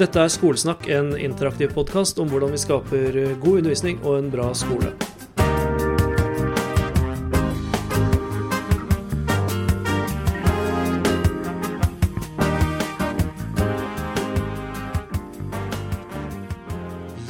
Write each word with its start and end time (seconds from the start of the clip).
Dette 0.00 0.22
er 0.24 0.30
Skolesnakk, 0.32 0.86
en 0.88 1.10
interaktiv 1.20 1.74
podkast 1.76 2.16
om 2.22 2.30
hvordan 2.32 2.54
vi 2.54 2.60
skaper 2.62 3.16
god 3.42 3.58
undervisning 3.60 3.98
og 4.00 4.14
en 4.22 4.30
bra 4.32 4.46
skole. 4.56 4.88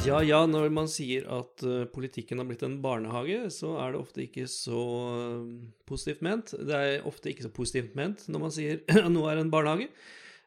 Ja 0.07 0.23
ja, 0.23 0.39
når 0.47 0.71
man 0.71 0.87
sier 0.87 1.27
at 1.35 1.67
uh, 1.67 1.83
politikken 1.91 2.39
har 2.39 2.47
blitt 2.47 2.63
en 2.63 2.79
barnehage, 2.79 3.43
så 3.51 3.75
er 3.83 3.91
det 3.91 3.99
ofte 3.99 4.23
ikke 4.23 4.47
så 4.47 4.87
uh, 5.11 5.45
positivt 5.83 6.23
ment. 6.23 6.55
Det 6.55 6.79
er 6.79 7.07
ofte 7.11 7.35
ikke 7.35 7.49
så 7.49 7.51
positivt 7.51 7.95
ment 7.99 8.23
når 8.31 8.47
man 8.47 8.55
sier 8.55 8.83
at 9.03 9.11
noe 9.11 9.35
er 9.35 9.43
en 9.43 9.51
barnehage. 9.51 9.91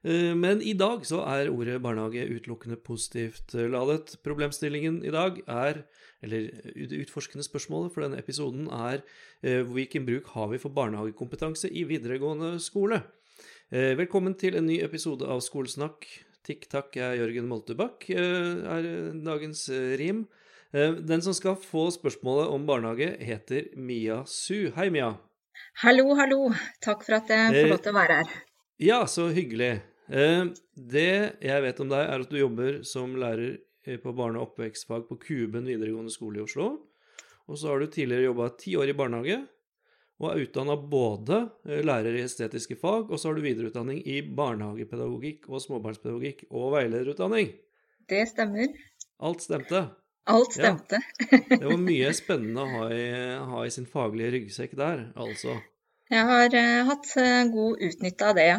Uh, 0.07 0.33
men 0.39 0.61
i 0.63 0.77
dag 0.79 1.03
så 1.09 1.25
er 1.27 1.51
ordet 1.51 1.81
barnehage 1.83 2.29
utelukkende 2.31 2.79
positivt 2.79 3.57
ladet. 3.59 4.15
Problemstillingen 4.23 5.01
i 5.03 5.11
dag 5.11 5.41
er, 5.51 5.83
eller 6.23 6.47
det 6.79 7.01
utforskende 7.03 7.43
spørsmålet 7.43 7.91
for 7.95 8.07
denne 8.07 8.21
episoden 8.23 8.71
er 8.71 9.03
hvilken 9.43 10.07
bruk 10.07 10.31
har 10.33 10.49
vi 10.53 10.59
for 10.63 10.73
barnehagekompetanse 10.75 11.69
i 11.69 11.85
videregående 11.87 12.57
skole? 12.63 13.03
Velkommen 13.71 14.35
til 14.39 14.57
en 14.57 14.67
ny 14.67 14.79
episode 14.83 15.27
av 15.29 15.43
Skolesnakk. 15.45 16.07
Tikk 16.47 16.69
takk, 16.73 16.97
jeg 16.97 17.05
er 17.05 17.21
Jørgen 17.21 17.49
Moltebakk, 17.51 18.09
er 18.15 18.89
dagens 19.27 19.67
rim. 20.01 20.25
Den 20.73 21.23
som 21.23 21.35
skal 21.37 21.59
få 21.61 21.89
spørsmålet 21.95 22.53
om 22.55 22.67
barnehage, 22.67 23.13
heter 23.21 23.69
Mia 23.77 24.23
Su. 24.31 24.71
Hei, 24.77 24.89
Mia. 24.95 25.13
Hallo, 25.83 26.15
hallo. 26.19 26.41
Takk 26.85 27.05
for 27.07 27.19
at 27.19 27.31
jeg 27.33 27.53
får 27.55 27.71
lov 27.75 27.85
til 27.85 27.95
å 27.95 27.99
være 28.01 28.19
her. 28.23 28.35
Ja, 28.83 28.99
så 29.09 29.29
hyggelig. 29.33 29.75
Det 30.07 31.11
jeg 31.43 31.63
vet 31.65 31.81
om 31.83 31.89
deg, 31.91 32.03
er 32.05 32.23
at 32.23 32.31
du 32.31 32.39
jobber 32.39 32.83
som 32.87 33.17
lærer 33.19 33.59
på 34.03 34.13
barne- 34.15 34.41
og 34.41 34.51
oppvekstfag 34.51 35.07
på 35.09 35.19
Kuben 35.23 35.67
videregående 35.67 36.13
skole 36.15 36.41
i 36.41 36.45
Oslo. 36.47 36.71
Og 37.47 37.59
så 37.59 37.71
har 37.71 37.83
du 37.83 37.91
tidligere 37.91 38.29
jobba 38.29 38.49
ti 38.59 38.75
år 38.79 38.91
i 38.91 38.97
barnehage, 38.99 39.37
og 40.17 40.31
er 40.31 40.47
utdanna 40.47 40.77
både 40.81 41.43
lærer 41.87 42.17
i 42.17 42.25
estetiske 42.25 42.79
fag, 42.81 43.11
og 43.11 43.21
så 43.21 43.29
har 43.29 43.37
du 43.37 43.45
videreutdanning 43.45 44.01
i 44.09 44.23
barnehagepedagogikk 44.25 45.47
og 45.51 45.63
småbarnspedagogikk 45.63 46.47
og 46.51 46.73
veilederutdanning. 46.75 47.53
Det 48.09 48.25
stemmer. 48.31 48.73
Alt 49.27 49.45
stemte. 49.45 49.85
Alt 50.27 50.57
stemte. 50.57 50.99
Ja. 51.31 51.39
Det 51.53 51.63
var 51.69 51.79
mye 51.79 52.11
spennende 52.17 52.65
å 52.65 52.73
ha 52.73 52.89
i, 52.95 53.07
ha 53.53 53.63
i, 53.67 53.71
sin 53.75 53.87
faglige 53.91 54.33
ryggsekk 54.35 54.75
der, 54.79 55.05
altså. 55.15 55.61
Jeg 56.11 56.27
har 56.27 56.55
uh, 56.55 56.89
hatt 56.91 57.13
god 57.53 57.87
utnytte 57.87 58.27
av 58.27 58.39
det, 58.39 58.49
ja. 58.51 58.59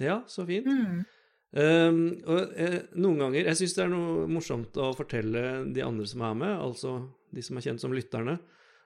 Ja, 0.00 0.22
så 0.30 0.46
fint. 0.48 0.66
Mm. 0.66 1.02
Um, 1.50 2.02
og 2.30 2.52
uh, 2.54 2.76
noen 2.94 3.16
ganger 3.24 3.48
Jeg 3.48 3.58
syns 3.58 3.72
det 3.74 3.82
er 3.82 3.88
noe 3.90 4.26
morsomt 4.30 4.76
å 4.78 4.92
fortelle 4.94 5.64
de 5.74 5.82
andre 5.82 6.06
som 6.06 6.22
er 6.22 6.36
med, 6.38 6.52
altså 6.54 6.92
de 7.34 7.42
som 7.42 7.58
er 7.58 7.64
kjent 7.66 7.82
som 7.82 7.94
lytterne, 7.94 8.38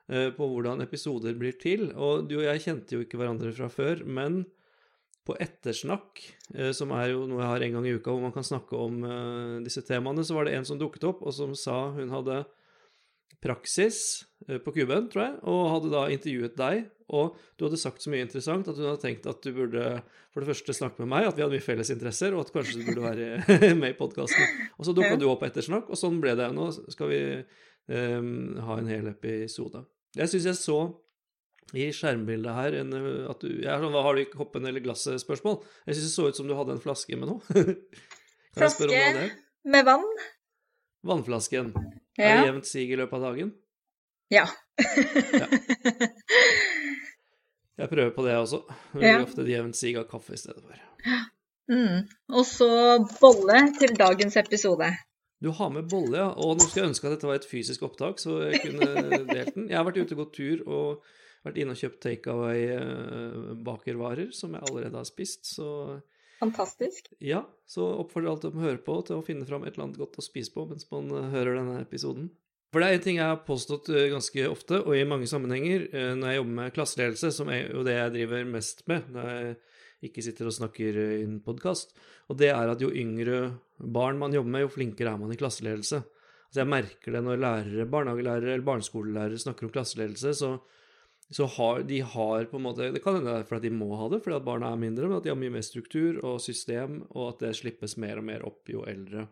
på 0.05 0.47
hvordan 0.51 0.85
episoder 0.85 1.33
blir 1.41 1.55
til. 1.57 1.87
Og 1.97 2.27
du 2.29 2.35
og 2.37 2.43
jeg 2.45 2.61
kjente 2.61 2.93
jo 2.93 3.05
ikke 3.07 3.17
hverandre 3.17 3.55
fra 3.57 3.71
før, 3.73 4.03
men 4.05 4.43
på 5.25 5.33
Ettersnakk, 5.41 6.21
som 6.77 6.93
er 6.93 7.15
jo 7.15 7.23
noe 7.25 7.41
jeg 7.41 7.49
har 7.49 7.65
en 7.65 7.79
gang 7.79 7.89
i 7.89 7.95
uka 7.97 8.13
hvor 8.13 8.21
man 8.21 8.35
kan 8.35 8.45
snakke 8.45 8.77
om 8.77 8.99
disse 9.65 9.81
temaene, 9.89 10.21
så 10.29 10.37
var 10.37 10.45
det 10.45 10.59
en 10.59 10.69
som 10.69 10.77
dukket 10.77 11.07
opp 11.09 11.25
og 11.25 11.33
som 11.33 11.57
sa 11.57 11.79
hun 11.97 12.13
hadde 12.13 12.43
praksis 13.41 14.27
på 14.45 14.77
Kuben, 14.77 15.09
tror 15.09 15.25
jeg, 15.25 15.41
og 15.49 15.73
hadde 15.73 15.95
da 15.97 16.05
intervjuet 16.13 16.61
deg. 16.61 16.85
Og 17.13 17.35
du 17.59 17.67
hadde 17.67 17.81
sagt 17.81 18.01
så 18.01 18.13
mye 18.13 18.25
interessant 18.25 18.69
at 18.71 18.79
hun 18.79 18.89
hadde 18.89 19.03
tenkt 19.03 19.27
at 19.29 19.45
du 19.45 19.51
burde 19.53 19.85
for 20.33 20.41
det 20.41 20.49
første 20.51 20.77
snakke 20.77 21.03
med 21.05 21.11
meg, 21.13 21.29
at 21.29 21.37
vi 21.37 21.45
hadde 21.45 21.55
mye 21.55 21.65
felles 21.65 21.93
interesser, 21.93 22.35
og 22.35 22.47
at 22.47 22.53
kanskje 22.55 22.81
du 22.81 22.89
burde 22.89 23.05
være 23.05 23.75
med 23.81 23.93
i 23.93 23.99
podkasten. 23.99 24.67
Og 24.79 24.89
så 24.89 24.95
dukka 24.97 25.19
du 25.21 25.29
opp 25.31 25.45
Ettersnakk, 25.47 25.91
og 25.93 26.01
sånn 26.01 26.21
ble 26.23 26.35
det. 26.39 26.49
Nå 26.57 26.71
skal 26.73 27.11
vi 27.13 27.21
um, 27.93 28.61
ha 28.67 28.79
en 28.81 28.91
hel 28.91 29.11
episode. 29.13 29.85
Jeg 30.17 30.33
syns 30.33 30.49
jeg 30.51 30.61
så 30.63 30.79
i 31.75 31.89
skjermbildet 31.95 32.55
her 32.55 32.77
en, 32.83 32.93
at 33.31 33.41
du 33.43 33.49
jeg 33.51 33.71
er 33.71 33.81
sånn, 33.83 33.95
Hva 33.95 34.05
har 34.05 34.17
du 34.17 34.23
i 34.23 34.29
koppen 34.31 34.69
eller 34.69 34.85
glasset-spørsmål? 34.85 35.59
Jeg 35.89 35.99
syns 35.99 36.07
det 36.09 36.15
så 36.15 36.29
ut 36.29 36.39
som 36.39 36.49
du 36.49 36.55
hadde 36.59 36.77
en 36.77 36.83
flaske 36.83 37.19
med 37.19 37.31
noe. 37.31 37.65
flaske 38.59 38.89
med 39.65 39.87
vann. 39.87 40.07
Vannflasken. 41.05 41.73
Ja. 42.19 42.25
Er 42.25 42.41
det 42.41 42.49
jevnt 42.51 42.69
sig 42.69 42.91
i 42.91 42.99
løpet 42.99 43.19
av 43.19 43.31
dagen? 43.31 43.55
Ja. 44.33 44.47
ja. 45.35 45.47
Jeg 47.75 47.91
prøver 47.91 48.13
på 48.15 48.23
det 48.27 48.37
også. 48.39 48.61
Det 48.93 49.01
blir 49.01 49.09
Ja. 49.09 49.23
ofte 49.25 49.45
jevnt 49.49 49.77
sig 49.77 49.97
av 49.99 50.05
kaffe 50.11 50.35
i 50.35 50.39
stedet 50.39 50.63
for. 50.63 50.79
Mm. 51.71 52.05
Og 52.31 52.45
så 52.47 52.69
bolle 53.21 53.65
til 53.79 53.97
dagens 53.99 54.37
episode. 54.37 54.93
Du 55.43 55.51
har 55.51 55.71
med 55.71 55.89
bolle, 55.91 56.17
ja. 56.23 56.29
Og 56.39 56.55
nå 56.57 56.63
skulle 56.65 56.85
jeg 56.85 56.93
ønske 56.95 57.09
at 57.09 57.17
dette 57.17 57.27
var 57.29 57.35
et 57.41 57.49
fysisk 57.51 57.83
opptak, 57.83 58.21
så 58.23 58.39
jeg 58.53 58.63
kunne 58.63 58.87
delt 59.35 59.55
den. 59.57 59.69
Jeg 59.69 59.77
har 59.77 59.85
vært 59.89 59.99
ute 59.99 60.15
og 60.15 60.23
gått 60.23 60.37
tur 60.39 60.63
og 60.69 61.03
vært 61.45 61.59
inne 61.61 61.75
og 61.75 61.81
kjøpt 61.83 62.01
takeaway 62.01 62.63
eh, 62.79 64.31
som 64.33 64.55
jeg 64.55 64.63
allerede 64.71 64.97
har 64.97 65.05
spist, 65.05 65.45
så 65.51 66.01
Fantastisk. 66.39 67.11
ja. 67.21 67.43
Så 67.67 67.83
oppfordrer 68.01 68.31
alle 68.31 68.41
til 68.41 68.55
å 68.55 68.61
høre 68.65 68.79
på 68.85 68.97
til 69.07 69.17
å 69.19 69.25
finne 69.27 69.47
fram 69.49 69.65
et 69.65 69.75
eller 69.75 69.89
annet 69.89 69.99
godt 70.01 70.19
å 70.21 70.25
spise 70.25 70.53
på 70.55 70.65
mens 70.71 70.87
man 70.93 71.11
eh, 71.11 71.29
hører 71.35 71.59
denne 71.59 71.83
episoden. 71.83 72.31
For 72.75 72.83
det 72.83 72.87
er 72.91 72.97
en 72.99 73.03
ting 73.05 73.19
jeg 73.21 73.31
har 73.31 73.45
påstått 73.47 73.87
eh, 73.95 74.09
ganske 74.11 74.49
ofte, 74.51 74.81
og 74.83 74.97
i 74.99 75.05
mange 75.07 75.29
sammenhenger, 75.31 75.85
eh, 75.95 76.09
når 76.19 76.33
jeg 76.33 76.39
jobber 76.41 76.57
med 76.57 76.73
klasseledelse, 76.75 77.29
som 77.37 77.53
er 77.55 77.69
jo 77.69 77.85
det 77.87 77.95
jeg 77.95 78.15
driver 78.17 78.49
mest 78.51 78.83
med 78.91 79.13
når 79.15 79.29
jeg 79.31 79.53
ikke 80.09 80.25
sitter 80.27 80.51
og 80.51 80.57
snakker 80.57 80.99
i 80.99 81.21
en 81.21 81.37
podkast, 81.45 81.95
og 82.27 82.41
det 82.41 82.51
er 82.51 82.73
at 82.73 82.83
jo 82.83 82.91
yngre 82.91 83.45
barn 83.79 84.19
man 84.19 84.35
jobber 84.35 84.57
med, 84.57 84.65
jo 84.67 84.73
flinkere 84.75 85.13
er 85.15 85.23
man 85.23 85.31
i 85.31 85.39
klasseledelse. 85.39 86.03
Altså 86.49 86.65
jeg 86.65 86.73
merker 86.73 87.15
det 87.15 87.23
når 87.29 87.41
lærere, 87.47 87.87
barnehagelærere 87.95 88.57
eller 88.57 88.67
barneskolelærere 88.67 89.39
snakker 89.47 89.69
om 89.71 89.73
klasseledelse, 89.79 90.35
så, 90.43 90.51
så 91.31 91.49
har 91.55 91.87
de 91.87 92.03
har 92.03 92.51
på 92.51 92.59
en 92.59 92.67
måte 92.67 92.91
Det 92.91 93.07
kan 93.07 93.21
hende 93.21 93.31
det 93.31 93.45
er 93.45 93.49
fordi 93.55 93.71
de 93.71 93.79
må 93.79 93.95
ha 94.03 94.11
det, 94.11 94.25
fordi 94.27 94.41
at 94.43 94.51
barna 94.51 94.75
er 94.75 94.83
mindre, 94.83 95.07
men 95.07 95.21
at 95.23 95.29
de 95.29 95.31
har 95.31 95.39
mye 95.39 95.55
mer 95.61 95.71
struktur 95.71 96.19
og 96.27 96.43
system, 96.43 97.05
og 97.15 97.37
at 97.37 97.47
det 97.47 97.57
slippes 97.63 97.95
mer 98.03 98.19
og 98.19 98.31
mer 98.35 98.51
opp 98.51 98.67
jo 98.75 98.83
eldre 98.83 99.29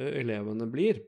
eh, 0.00 0.16
elevene 0.24 0.72
blir. 0.72 1.04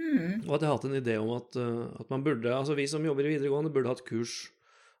Mm. 0.00 0.42
Og 0.48 0.56
at 0.56 0.64
jeg 0.64 0.68
har 0.68 0.74
hatt 0.74 0.88
en 0.88 0.98
idé 0.98 1.14
om 1.20 1.30
at, 1.36 1.56
eh, 1.60 2.00
at 2.02 2.10
man 2.10 2.24
burde, 2.26 2.50
altså 2.50 2.74
vi 2.78 2.86
som 2.90 3.04
jobber 3.06 3.28
i 3.28 3.36
videregående, 3.36 3.72
burde 3.74 3.92
hatt 3.92 4.04
kurs 4.08 4.34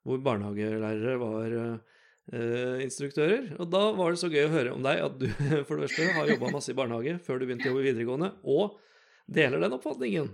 hvor 0.04 0.20
barnehagelærere 0.20 1.14
var 1.16 1.52
uh, 1.56 2.82
instruktører. 2.84 3.54
Og 3.56 3.70
da 3.72 3.86
var 3.96 4.12
det 4.12 4.20
så 4.20 4.28
gøy 4.28 4.46
å 4.46 4.52
høre 4.52 4.74
om 4.76 4.84
deg 4.84 5.00
at 5.00 5.16
du 5.20 5.26
for 5.68 5.80
det 5.80 5.88
første 5.88 6.10
har 6.18 6.28
jobba 6.28 6.52
masse 6.52 6.72
i 6.74 6.76
barnehage 6.76 7.16
før 7.24 7.40
du 7.40 7.46
begynte 7.46 7.70
å 7.70 7.72
jobbe 7.72 7.86
i 7.86 7.88
videregående, 7.88 8.34
og 8.44 8.76
deler 9.24 9.64
den 9.64 9.78
oppfatningen. 9.78 10.28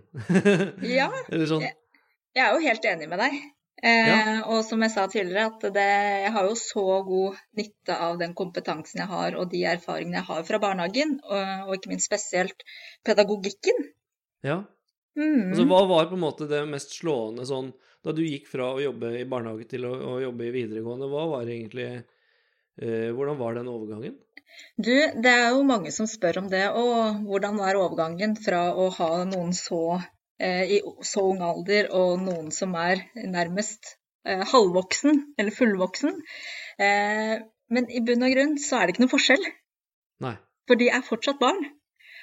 Ja. 0.98 1.06
Eller 1.30 1.46
sånn 1.46 1.62
Jeg 1.62 2.42
er 2.42 2.54
jo 2.56 2.66
helt 2.66 2.90
enig 2.92 3.08
med 3.12 3.22
deg. 3.22 3.38
Eh, 3.80 4.08
Ja. 4.10 4.18
Og 4.50 4.64
som 4.66 4.82
jeg 4.82 4.92
sa 4.92 5.06
tidligere, 5.08 5.46
at 5.54 5.62
det, 5.72 5.86
jeg 6.26 6.32
har 6.34 6.48
jo 6.50 6.58
så 6.58 6.84
god 7.06 7.38
nytte 7.56 7.96
av 8.08 8.18
den 8.20 8.34
kompetansen 8.36 9.00
jeg 9.00 9.08
har 9.10 9.38
og 9.38 9.48
de 9.54 9.62
erfaringene 9.70 10.20
jeg 10.20 10.28
har 10.28 10.42
fra 10.50 10.60
barnehagen, 10.62 11.16
og, 11.24 11.68
og 11.68 11.78
ikke 11.78 11.94
minst 11.94 12.10
spesielt 12.10 12.66
pedagogikken. 13.06 13.86
Ja. 14.46 14.62
Mm. 15.18 15.50
Altså, 15.50 15.66
hva 15.68 15.82
var 15.90 16.08
på 16.08 16.16
en 16.16 16.22
måte 16.22 16.48
det 16.48 16.62
mest 16.70 16.94
slående 16.96 17.44
sånn 17.48 17.72
da 18.04 18.14
du 18.16 18.22
gikk 18.24 18.46
fra 18.48 18.70
å 18.72 18.80
jobbe 18.80 19.10
i 19.18 19.26
barnehage 19.28 19.66
til 19.68 19.84
å, 19.88 19.92
å 19.92 20.14
jobbe 20.22 20.46
i 20.46 20.54
videregående? 20.54 21.10
Hva 21.10 21.26
var 21.34 21.50
egentlig 21.50 21.88
eh, 21.90 23.10
Hvordan 23.16 23.40
var 23.40 23.58
den 23.58 23.68
overgangen? 23.68 24.16
Du, 24.76 24.92
det 24.92 25.30
er 25.30 25.50
jo 25.52 25.66
mange 25.66 25.92
som 25.94 26.08
spør 26.10 26.40
om 26.42 26.48
det. 26.52 26.64
Og 26.76 27.26
hvordan 27.28 27.60
var 27.60 27.78
overgangen 27.78 28.36
fra 28.40 28.70
å 28.72 28.88
ha 28.96 29.10
noen 29.28 29.52
så 29.56 30.00
eh, 30.40 30.76
i 30.76 30.80
så 31.06 31.24
ung 31.32 31.42
alder, 31.44 31.90
og 31.96 32.20
noen 32.24 32.50
som 32.54 32.74
er 32.80 33.04
nærmest 33.14 33.94
eh, 34.26 34.42
halvvoksen, 34.52 35.24
eller 35.38 35.56
fullvoksen. 35.56 36.16
Eh, 36.80 37.36
men 37.70 37.90
i 37.92 38.02
bunn 38.06 38.26
og 38.26 38.34
grunn 38.34 38.56
så 38.62 38.80
er 38.80 38.86
det 38.86 38.96
ikke 38.96 39.04
noe 39.04 39.14
forskjell, 39.14 39.44
Nei. 40.24 40.34
for 40.66 40.80
de 40.80 40.90
er 40.90 41.06
fortsatt 41.06 41.38
barn. 41.42 41.62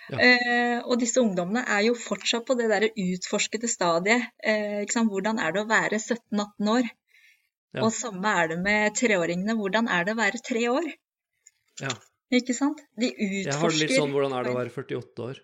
Ja. 0.07 0.17
Eh, 0.23 0.77
og 0.87 0.99
disse 1.01 1.19
ungdommene 1.19 1.65
er 1.67 1.81
jo 1.89 1.95
fortsatt 1.99 2.45
på 2.47 2.55
det 2.59 2.69
derre 2.71 2.89
utforskede 2.95 3.67
stadiet. 3.67 4.29
Eh? 4.39 4.85
Hvordan 4.87 5.41
er 5.43 5.51
det 5.55 5.63
å 5.65 5.67
være 5.69 5.99
17-18 5.99 6.71
år? 6.77 6.87
Ja. 7.75 7.83
Og 7.83 7.91
samme 7.93 8.31
er 8.41 8.53
det 8.53 8.59
med 8.63 8.95
treåringene. 8.95 9.57
Hvordan 9.59 9.89
er 9.91 10.07
det 10.07 10.15
å 10.15 10.19
være 10.21 10.39
tre 10.47 10.63
år? 10.71 10.87
Ja. 11.83 11.91
Ikke 12.33 12.55
sant? 12.55 12.79
De 12.99 13.11
utforsker 13.11 13.51
Jeg 13.51 13.59
har 13.61 13.75
det 13.75 13.81
litt 13.83 13.95
sånn 13.95 14.15
hvordan 14.15 14.33
er 14.35 14.47
det 14.47 14.51
å 14.55 14.57
være 14.57 14.73
48 14.73 15.27
år? 15.27 15.43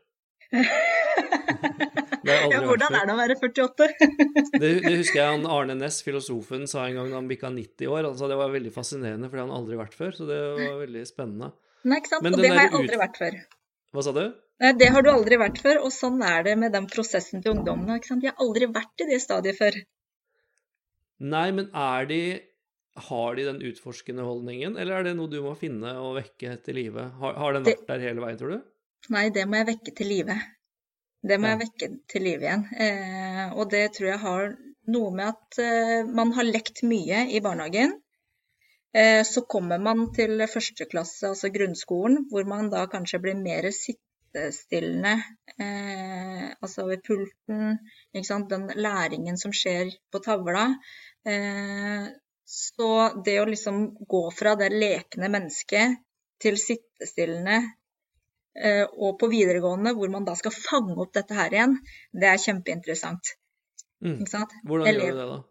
Ja, 2.24 2.62
hvordan 2.64 2.96
er 2.96 3.08
det 3.08 3.14
å 3.14 3.20
være 3.20 3.36
48? 3.40 3.88
Det, 4.64 4.70
det 4.86 4.94
husker 5.00 5.18
jeg 5.20 5.28
han 5.28 5.46
Arne 5.50 5.76
Næss, 5.76 5.98
filosofen, 6.06 6.68
sa 6.70 6.86
en 6.88 6.96
gang 7.00 7.10
da 7.12 7.18
han 7.18 7.28
bikka 7.28 7.50
90 7.52 7.90
år. 7.92 8.06
Han 8.08 8.16
sa 8.20 8.30
det 8.32 8.38
var 8.40 8.52
veldig 8.54 8.72
fascinerende, 8.76 9.28
for 9.28 9.36
det 9.40 9.44
har 9.44 9.50
han 9.50 9.58
aldri 9.58 9.80
vært 9.80 9.96
før. 9.98 10.14
Så 10.16 10.28
det 10.30 10.38
var 10.56 10.78
veldig 10.84 11.04
spennende. 11.10 11.50
Nei, 11.84 12.00
ikke 12.00 12.12
sant? 12.14 12.24
Men 12.24 12.38
Og 12.38 12.44
det 12.44 12.52
har 12.54 12.62
jeg 12.62 12.74
aldri 12.80 12.96
ut- 12.96 13.02
vært 13.04 13.20
før. 13.20 13.40
Hva 13.94 14.04
sa 14.06 14.14
du? 14.16 14.24
Det 14.60 14.88
har 14.94 15.02
du 15.04 15.10
aldri 15.12 15.38
vært 15.42 15.60
før, 15.64 15.80
og 15.84 15.92
sånn 15.92 16.22
er 16.24 16.44
det 16.46 16.54
med 16.60 16.72
den 16.72 16.86
prosessen 16.88 17.42
til 17.42 17.56
ungdommene. 17.58 18.00
De 18.00 18.30
har 18.30 18.40
aldri 18.40 18.68
vært 18.72 19.02
i 19.04 19.08
det 19.10 19.20
stadiet 19.22 19.58
før. 19.58 19.80
Nei, 21.20 21.52
men 21.52 21.70
er 21.74 22.06
de 22.10 22.24
Har 23.08 23.34
de 23.36 23.44
den 23.48 23.58
utforskende 23.66 24.22
holdningen, 24.22 24.76
eller 24.78 25.00
er 25.00 25.04
det 25.08 25.16
noe 25.18 25.26
du 25.32 25.40
må 25.42 25.56
finne 25.58 25.96
og 25.98 26.12
vekke 26.20 26.60
til 26.62 26.76
live? 26.78 27.08
Har, 27.18 27.34
har 27.42 27.56
den 27.56 27.64
vært 27.66 27.88
der 27.88 28.04
hele 28.06 28.22
veien, 28.22 28.38
tror 28.38 28.52
du? 28.54 28.60
Nei, 29.10 29.24
det 29.34 29.48
må 29.50 29.58
jeg 29.58 29.66
vekke 29.72 29.94
til 29.98 30.12
live. 30.12 30.36
Det 31.26 31.40
må 31.42 31.50
Ja. 31.50 31.56
jeg 31.56 31.62
vekke 31.64 31.90
til 32.14 32.24
live 32.28 32.46
igjen. 32.46 32.68
Eh, 32.78 33.50
og 33.58 33.72
det 33.72 33.82
tror 33.96 34.10
jeg 34.12 34.20
har 34.22 34.54
noe 34.94 35.10
med 35.18 35.26
at 35.32 35.58
eh, 35.64 36.04
man 36.06 36.36
har 36.38 36.46
lekt 36.46 36.84
mye 36.86 37.24
i 37.34 37.42
barnehagen. 37.42 37.96
Eh, 38.94 39.24
så 39.26 39.42
kommer 39.42 39.82
man 39.82 40.12
til 40.14 40.38
første 40.46 40.86
klasse, 40.86 41.26
altså 41.34 41.50
grunnskolen, 41.50 42.28
hvor 42.30 42.46
man 42.46 42.70
da 42.70 42.86
kanskje 42.94 43.24
blir 43.26 43.42
mer 43.42 43.72
sittestillende. 44.34 45.24
Eh, 45.60 46.50
altså 46.62 46.88
ved 46.88 47.04
pulten, 47.06 47.78
ikke 48.14 48.28
sant. 48.28 48.50
Den 48.50 48.68
læringen 48.76 49.38
som 49.38 49.54
skjer 49.54 49.92
på 50.12 50.20
tavla. 50.20 50.74
Eh, 51.26 52.10
så 52.46 52.90
det 53.26 53.40
å 53.42 53.46
liksom 53.46 53.96
gå 54.10 54.24
fra 54.32 54.56
det 54.56 54.72
lekende 54.74 55.30
mennesket 55.32 56.02
til 56.44 56.58
sittestillende 56.60 57.62
eh, 58.60 58.84
og 58.98 59.18
på 59.20 59.30
videregående, 59.32 59.94
hvor 59.94 60.12
man 60.12 60.26
da 60.26 60.36
skal 60.36 60.52
fange 60.52 60.98
opp 61.00 61.14
dette 61.14 61.34
her 61.38 61.54
igjen, 61.54 61.78
det 62.12 62.30
er 62.30 62.42
kjempeinteressant. 62.42 63.36
Mm. 64.04 64.20
Hvordan 64.68 64.92
gjør 64.92 65.00
du 65.00 65.20
det, 65.22 65.28
da? 65.30 65.42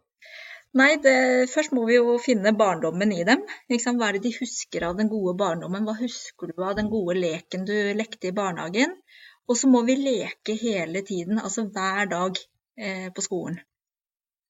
Nei, 0.79 0.95
det, 1.01 1.17
først 1.53 1.73
må 1.77 1.83
vi 1.85 1.99
jo 1.99 2.15
finne 2.21 2.55
barndommen 2.57 3.11
i 3.13 3.21
dem. 3.27 3.43
Liksom. 3.69 3.99
Hva 3.99 4.09
er 4.09 4.17
det 4.17 4.23
de 4.25 4.37
husker 4.39 4.87
av 4.87 4.95
den 4.97 5.11
gode 5.11 5.35
barndommen? 5.37 5.85
Hva 5.85 5.93
husker 5.99 6.49
du 6.49 6.63
av 6.65 6.77
den 6.79 6.89
gode 6.89 7.17
leken 7.19 7.67
du 7.69 7.75
lekte 7.93 8.31
i 8.31 8.35
barnehagen? 8.35 8.95
Og 9.45 9.59
så 9.59 9.69
må 9.69 9.83
vi 9.85 9.99
leke 9.99 10.55
hele 10.57 11.03
tiden, 11.05 11.37
altså 11.37 11.67
hver 11.67 12.09
dag 12.09 12.39
eh, 12.79 13.09
på 13.13 13.25
skolen. 13.25 13.59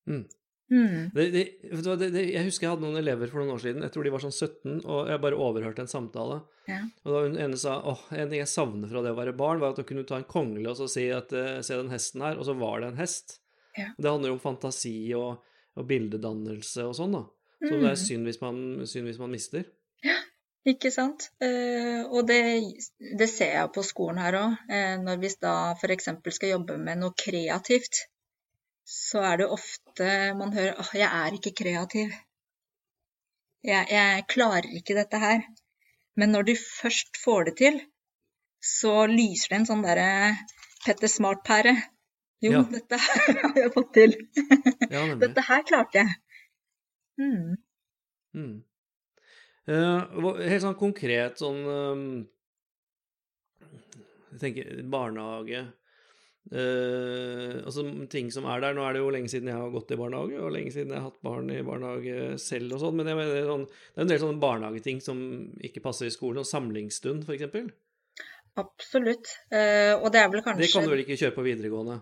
Mm. 0.07 0.23
Mm. 0.73 1.11
Det, 1.13 1.27
det, 1.33 2.23
jeg 2.31 2.47
husker 2.47 2.65
jeg 2.65 2.73
hadde 2.73 2.85
noen 2.85 3.01
elever 3.01 3.29
for 3.29 3.41
noen 3.41 3.53
år 3.57 3.61
siden, 3.61 3.83
jeg 3.85 3.93
tror 3.93 4.05
de 4.05 4.11
var 4.13 4.23
sånn 4.23 4.33
17, 4.33 4.79
og 4.79 5.09
jeg 5.11 5.21
bare 5.25 5.39
overhørte 5.45 5.83
en 5.83 5.91
samtale. 5.91 6.39
Ja. 6.69 6.79
Og 7.03 7.09
da 7.11 7.23
hun 7.25 7.39
ene 7.45 7.59
sa 7.59 7.75
åh, 7.91 8.05
en 8.15 8.31
ting 8.31 8.39
jeg 8.39 8.51
savner 8.51 8.89
fra 8.89 9.03
det 9.03 9.11
å 9.13 9.19
være 9.19 9.35
barn, 9.37 9.61
var 9.61 9.73
at 9.73 9.81
du 9.81 9.87
kunne 9.87 10.05
ta 10.07 10.17
en 10.21 10.29
kongle 10.29 10.71
og 10.71 10.79
så 10.79 10.87
si 10.89 11.09
at 11.13 11.33
eh, 11.35 11.59
se 11.65 11.77
den 11.77 11.91
hesten 11.93 12.23
her, 12.25 12.39
og 12.39 12.47
så 12.47 12.55
var 12.57 12.81
det 12.81 12.93
en 12.93 13.01
hest. 13.01 13.39
Ja. 13.77 13.89
Det 13.97 14.09
handler 14.09 14.31
jo 14.31 14.37
om 14.37 14.43
fantasi 14.43 14.95
og, 15.17 15.43
og 15.79 15.87
bildedannelse 15.89 16.85
og 16.87 16.95
sånn, 16.97 17.15
da. 17.17 17.23
Så 17.63 17.71
det 17.79 17.87
er 17.87 17.95
Mm. 17.95 18.03
synd 18.05 18.27
hvis 18.27 18.41
man, 18.41 18.57
synd 18.87 19.07
hvis 19.07 19.19
man 19.21 19.31
mister. 19.31 19.63
Ikke 20.65 20.91
sant? 20.91 21.29
Eh, 21.43 22.03
og 22.07 22.27
det, 22.27 22.39
det 23.19 23.27
ser 23.29 23.53
jeg 23.57 23.71
på 23.75 23.83
skolen 23.83 24.19
her 24.23 24.35
òg. 24.39 24.57
Eh, 24.69 24.95
når 24.99 25.19
vi 25.19 25.31
da 25.41 25.55
f.eks. 25.75 26.09
skal 26.37 26.53
jobbe 26.53 26.77
med 26.79 26.99
noe 27.01 27.11
kreativt, 27.19 28.05
så 28.87 29.23
er 29.23 29.37
det 29.41 29.47
ofte 29.51 30.07
man 30.39 30.53
hører 30.55 30.79
åh, 30.79 30.91
jeg 30.95 31.07
er 31.07 31.35
ikke 31.35 31.53
kreativ. 31.63 32.13
Jeg, 33.63 33.87
jeg 33.91 34.25
klarer 34.31 34.67
ikke 34.75 34.95
dette 34.95 35.19
her. 35.19 35.43
Men 36.15 36.31
når 36.35 36.43
du 36.51 36.53
først 36.55 37.17
får 37.23 37.45
det 37.49 37.55
til, 37.57 37.81
så 38.63 39.05
lyser 39.07 39.49
det 39.49 39.59
en 39.61 39.69
sånn 39.71 39.83
derre 39.83 40.35
Petter 40.85 41.07
Smart-pære. 41.11 41.75
Jo, 42.43 42.51
Ja. 42.51 42.61
dette 42.67 42.97
har 43.05 43.55
jeg 43.55 43.71
fått 43.73 43.93
til. 43.95 44.15
Ja. 44.91 45.03
Dette 45.21 45.45
her 45.47 45.63
klarte 45.67 46.01
jeg. 46.01 46.15
Mm. 47.21 47.55
Mm. 48.33 48.55
Uh, 49.63 50.33
helt 50.41 50.63
sånn 50.63 50.75
konkret 50.75 51.37
sånn 51.39 51.59
um, 51.69 52.01
Jeg 54.33 54.39
tenker 54.41 54.81
barnehage 54.91 55.61
uh, 56.51 57.61
Altså 57.61 57.85
ting 58.11 58.33
som 58.33 58.49
er 58.49 58.65
der. 58.65 58.75
Nå 58.75 58.83
er 58.83 58.97
det 58.97 59.03
jo 59.05 59.13
lenge 59.13 59.31
siden 59.31 59.53
jeg 59.53 59.61
har 59.61 59.71
gått 59.71 59.93
i 59.95 59.99
barnehage, 60.01 60.41
og 60.41 60.51
lenge 60.57 60.73
siden 60.73 60.91
jeg 60.91 60.99
har 60.99 61.07
hatt 61.07 61.23
barn 61.23 61.47
i 61.53 61.61
barnehage 61.63 62.35
selv 62.43 62.75
og 62.75 62.83
sånn, 62.83 62.99
men 62.99 63.13
mener 63.13 63.47
sånn, 63.47 63.67
det 63.69 64.01
er 64.01 64.07
en 64.07 64.11
del 64.11 64.23
sånne 64.25 64.43
barnehageting 64.43 64.99
som 65.05 65.23
ikke 65.63 65.85
passer 65.85 66.09
i 66.09 66.15
skolen, 66.15 66.41
og 66.43 66.49
samlingsstund, 66.49 67.23
for 67.29 67.37
eksempel. 67.37 67.71
Absolutt. 68.59 69.31
Uh, 69.47 69.95
og 70.01 70.11
det 70.13 70.25
er 70.25 70.33
vel 70.33 70.43
kanskje 70.43 70.65
Det 70.65 70.73
kan 70.73 70.83
du 70.83 70.91
vel 70.91 71.05
ikke 71.05 71.21
kjøre 71.23 71.37
på 71.37 71.45
videregående? 71.47 72.01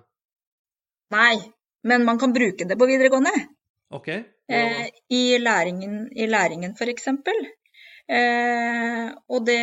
Nei, 1.12 1.38
men 1.84 2.06
man 2.06 2.20
kan 2.20 2.34
bruke 2.34 2.68
det 2.68 2.78
på 2.80 2.88
videregående. 2.88 3.34
Ok? 3.92 4.08
Hvordan? 4.52 4.84
Eh, 4.84 4.88
I 5.10 5.40
læringen, 5.40 6.08
i 6.16 6.28
læringen 6.28 6.76
f.eks. 6.76 7.08
Eh, 8.12 9.12
og 9.28 9.46
det 9.46 9.62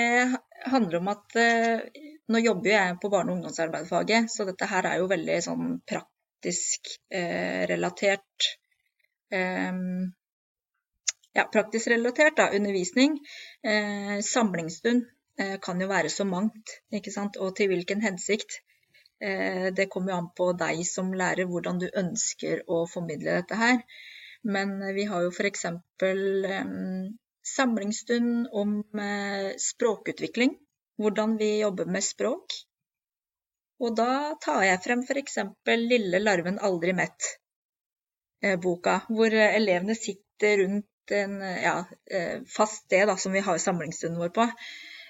handler 0.73 0.99
om 0.99 1.09
at 1.13 1.37
eh, 1.37 2.05
nå 2.29 2.41
jobber 2.45 2.71
jeg 2.71 2.99
på 3.03 3.11
barne- 3.13 3.33
og 3.33 3.39
ungdomsarbeidsfaget, 3.39 4.31
så 4.33 4.47
dette 4.49 4.69
her 4.71 4.89
er 4.89 5.01
jo 5.01 5.11
veldig 5.11 5.37
sånn 5.45 5.75
praktisk 5.89 6.93
eh, 7.13 7.67
relatert 7.71 8.53
eh, 9.33 9.83
Ja, 11.37 11.45
praktisk 11.53 11.93
relatert, 11.93 12.35
da, 12.41 12.49
undervisning. 12.57 13.21
Eh, 13.63 14.19
samlingsstund 14.25 15.07
kan 15.63 15.79
jo 15.79 15.87
være 15.87 16.11
så 16.11 16.25
mangt, 16.27 16.73
ikke 16.91 17.13
sant, 17.15 17.37
og 17.39 17.53
til 17.55 17.69
hvilken 17.71 18.01
hensikt. 18.03 18.57
Eh, 19.21 19.73
Det 19.75 19.87
kommer 19.91 20.13
jo 20.13 20.19
an 20.19 20.31
på 20.37 20.53
deg 20.59 20.87
som 20.87 21.13
lærer 21.21 21.49
hvordan 21.51 21.79
du 21.83 21.89
ønsker 22.03 22.63
å 22.71 22.87
formidle 22.91 23.31
dette 23.41 23.55
her. 23.59 23.79
Men 24.45 24.95
vi 24.95 25.05
har 25.11 25.21
jo 25.25 25.31
f.eks. 25.35 25.65
Samlingsstund 27.49 28.49
om 28.53 28.83
eh, 29.01 29.51
språkutvikling. 29.59 30.53
Hvordan 30.99 31.37
vi 31.39 31.59
jobber 31.61 31.87
med 31.87 32.05
språk. 32.05 32.47
Og 33.79 33.97
da 33.99 34.35
tar 34.43 34.63
jeg 34.67 34.83
frem 34.85 35.01
f.eks. 35.07 35.37
'Lille 35.67 36.19
larven 36.23 36.59
aldri 36.69 36.93
mett'-boka, 37.01 38.95
hvor 39.09 39.31
eh, 39.35 39.57
elevene 39.59 39.95
sitter 39.99 40.53
rundt 40.63 40.87
en 41.09 41.41
ja, 41.41 41.77
fast 42.53 42.85
sted 42.85 43.07
da, 43.09 43.17
som 43.17 43.33
vi 43.33 43.41
har 43.41 43.59
samlingsstunden 43.63 44.21
vår 44.21 44.29
på. 44.37 44.45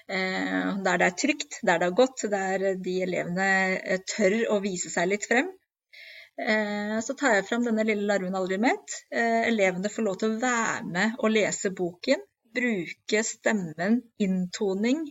Eh, 0.09 0.69
Der 0.85 0.97
det 0.97 1.07
er 1.07 1.15
trygt, 1.21 1.59
der 1.63 1.79
det 1.81 1.87
er 1.91 1.97
godt, 1.97 2.23
der 2.31 2.63
de 2.81 2.93
elevene 3.05 3.49
eh, 3.77 3.99
tør 4.09 4.35
å 4.55 4.59
vise 4.63 4.89
seg 4.89 5.11
litt 5.11 5.27
frem. 5.29 5.51
Eh, 6.39 6.97
Så 7.05 7.13
tar 7.19 7.35
jeg 7.37 7.45
fram 7.49 7.65
denne 7.67 7.85
lille 7.85 8.07
larven 8.09 8.35
aldri 8.35 8.57
mett. 8.57 8.95
Elevene 9.11 9.91
får 9.93 10.05
lov 10.07 10.17
til 10.21 10.33
å 10.33 10.41
være 10.41 10.83
med 10.89 11.15
og 11.19 11.31
lese 11.35 11.69
boken. 11.75 12.23
Bruke 12.55 13.21
stemmen, 13.23 13.99
inntoning. 14.17 15.03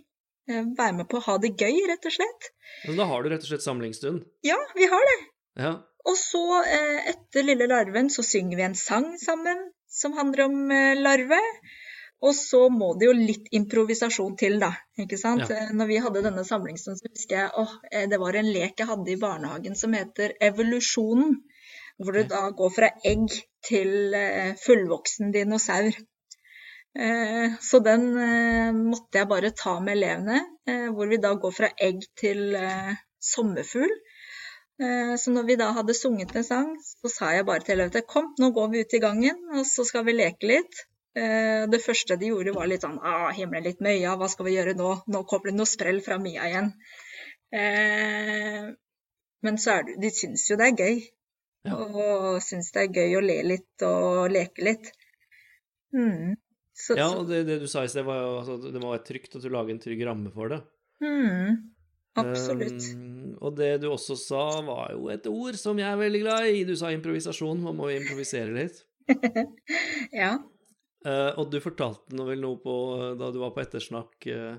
Være 0.48 0.94
med 0.96 1.06
på 1.10 1.18
å 1.20 1.26
ha 1.26 1.36
det 1.38 1.52
gøy, 1.60 1.76
rett 1.90 2.06
og 2.08 2.14
slett. 2.14 2.48
Altså, 2.82 2.96
da 2.98 3.06
har 3.10 3.22
du 3.22 3.28
rett 3.30 3.44
og 3.44 3.50
slett 3.52 3.66
samlingsstund. 3.66 4.22
Ja, 4.42 4.56
vi 4.74 4.88
har 4.90 5.04
det. 5.12 5.18
Ja. 5.60 5.72
Og 6.08 6.16
så, 6.16 6.40
etter 7.12 7.44
Lille 7.44 7.66
larven, 7.68 8.08
så 8.10 8.24
synger 8.24 8.56
vi 8.56 8.64
en 8.64 8.74
sang 8.78 9.12
sammen 9.20 9.60
som 9.92 10.16
handler 10.16 10.46
om 10.48 10.56
larve. 11.04 11.38
Og 12.18 12.34
så 12.34 12.64
må 12.74 12.92
det 12.98 13.06
jo 13.06 13.14
litt 13.14 13.46
improvisasjon 13.54 14.34
til, 14.40 14.58
da. 14.62 14.72
ikke 14.98 15.18
sant? 15.20 15.44
Ja. 15.46 15.68
Eh, 15.68 15.74
Når 15.78 15.90
vi 15.90 16.00
hadde 16.02 16.24
denne 16.24 16.44
samlingsstunden, 16.46 16.98
så 16.98 17.12
husker 17.12 17.38
jeg 17.38 17.52
åh, 17.62 17.74
eh, 17.92 18.06
det 18.10 18.18
var 18.18 18.38
en 18.38 18.50
lek 18.50 18.80
jeg 18.80 18.90
hadde 18.90 19.12
i 19.12 19.20
barnehagen 19.22 19.78
som 19.78 19.94
heter 19.94 20.34
Evolusjonen. 20.48 21.38
Hvor 21.98 22.14
du 22.14 22.22
da 22.30 22.44
går 22.54 22.70
fra 22.74 22.88
egg 23.06 23.32
til 23.66 24.14
eh, 24.14 24.54
fullvoksen 24.64 25.34
dinosaur. 25.34 25.90
Så 26.98 27.78
den 27.84 28.06
måtte 28.74 29.20
jeg 29.20 29.28
bare 29.30 29.50
ta 29.54 29.74
med 29.78 29.92
elevene, 29.92 30.38
hvor 30.96 31.06
vi 31.06 31.18
da 31.22 31.30
går 31.38 31.52
fra 31.54 31.68
egg 31.84 32.00
til 32.18 32.56
sommerfugl. 33.22 33.92
Så 35.20 35.34
når 35.34 35.46
vi 35.46 35.58
da 35.60 35.68
hadde 35.76 35.94
sunget 35.94 36.34
en 36.34 36.46
sang, 36.48 36.72
så 36.80 37.12
sa 37.12 37.28
jeg 37.36 37.46
bare 37.46 37.62
til 37.62 37.76
elevene 37.76 38.02
kom, 38.08 38.32
nå 38.40 38.50
går 38.56 38.72
vi 38.72 38.82
ut 38.82 38.96
i 38.98 39.02
gangen, 39.04 39.44
og 39.54 39.68
så 39.68 39.86
skal 39.86 40.08
vi 40.08 40.16
leke 40.16 40.50
litt. 40.50 40.82
Eh, 41.18 41.64
Det 41.72 41.80
første 41.82 42.16
de 42.20 42.30
gjorde 42.30 42.54
var 42.56 42.68
litt 42.70 42.84
sånn 42.86 42.98
ah, 43.02 43.28
himle 43.34 43.62
litt 43.64 43.80
med 43.84 43.98
øya, 43.98 44.16
hva 44.20 44.28
skal 44.30 44.46
vi 44.48 44.56
gjøre 44.56 44.76
nå? 44.78 44.90
Nå 45.10 45.22
kommer 45.30 45.50
det 45.50 45.56
noe 45.58 45.68
sprell 45.70 46.00
fra 46.04 46.18
Mia 46.22 46.46
igjen. 46.48 46.72
Eh, 47.52 48.68
Men 49.46 49.58
så 49.62 49.76
er 49.78 49.86
det, 49.86 49.96
de 50.02 50.10
syns 50.14 50.48
jo 50.50 50.56
det 50.58 50.72
er 50.72 50.82
gøy. 50.82 51.00
Ja. 51.68 51.76
Og 51.78 52.42
syns 52.42 52.70
det 52.74 52.84
er 52.84 52.94
gøy 53.00 53.16
å 53.18 53.22
le 53.24 53.36
litt 53.46 53.84
og 53.86 54.30
leke 54.34 54.64
litt. 54.66 54.92
Mm. 55.94 56.36
Så, 56.78 56.94
ja, 56.98 57.08
og 57.10 57.26
det, 57.30 57.44
det 57.48 57.58
du 57.62 57.66
sa 57.70 57.82
i 57.82 57.90
sted, 57.90 58.04
var 58.06 58.20
jo 58.22 58.34
altså, 58.40 58.56
det 58.70 58.82
må 58.82 58.92
være 58.92 59.06
trygt 59.06 59.34
at 59.34 59.42
du 59.42 59.48
lager 59.50 59.74
en 59.74 59.80
trygg 59.82 60.02
ramme 60.06 60.30
for 60.34 60.52
det. 60.52 60.60
mm, 61.02 61.56
absolutt. 62.22 62.84
Um, 62.94 63.32
og 63.42 63.56
det 63.58 63.72
du 63.82 63.88
også 63.90 64.14
sa, 64.18 64.44
var 64.66 64.92
jo 64.94 65.08
et 65.14 65.26
ord 65.30 65.58
som 65.58 65.78
jeg 65.78 65.88
er 65.90 65.98
veldig 65.98 66.20
glad 66.22 66.50
i. 66.52 66.62
Du 66.68 66.74
sa 66.78 66.92
improvisasjon. 66.94 67.62
Man 67.66 67.78
må 67.78 67.90
improvisere 67.94 68.54
litt. 68.54 68.84
Ja. 70.22 70.36
Eh, 71.06 71.30
og 71.38 71.50
du 71.52 71.60
fortalte 71.62 72.16
noe, 72.16 72.28
vel 72.32 72.42
noe 72.42 72.58
på, 72.62 72.74
da 73.18 73.30
du 73.34 73.40
var 73.42 73.52
på 73.54 73.62
ettersnakk 73.62 74.28
uh, 74.34 74.56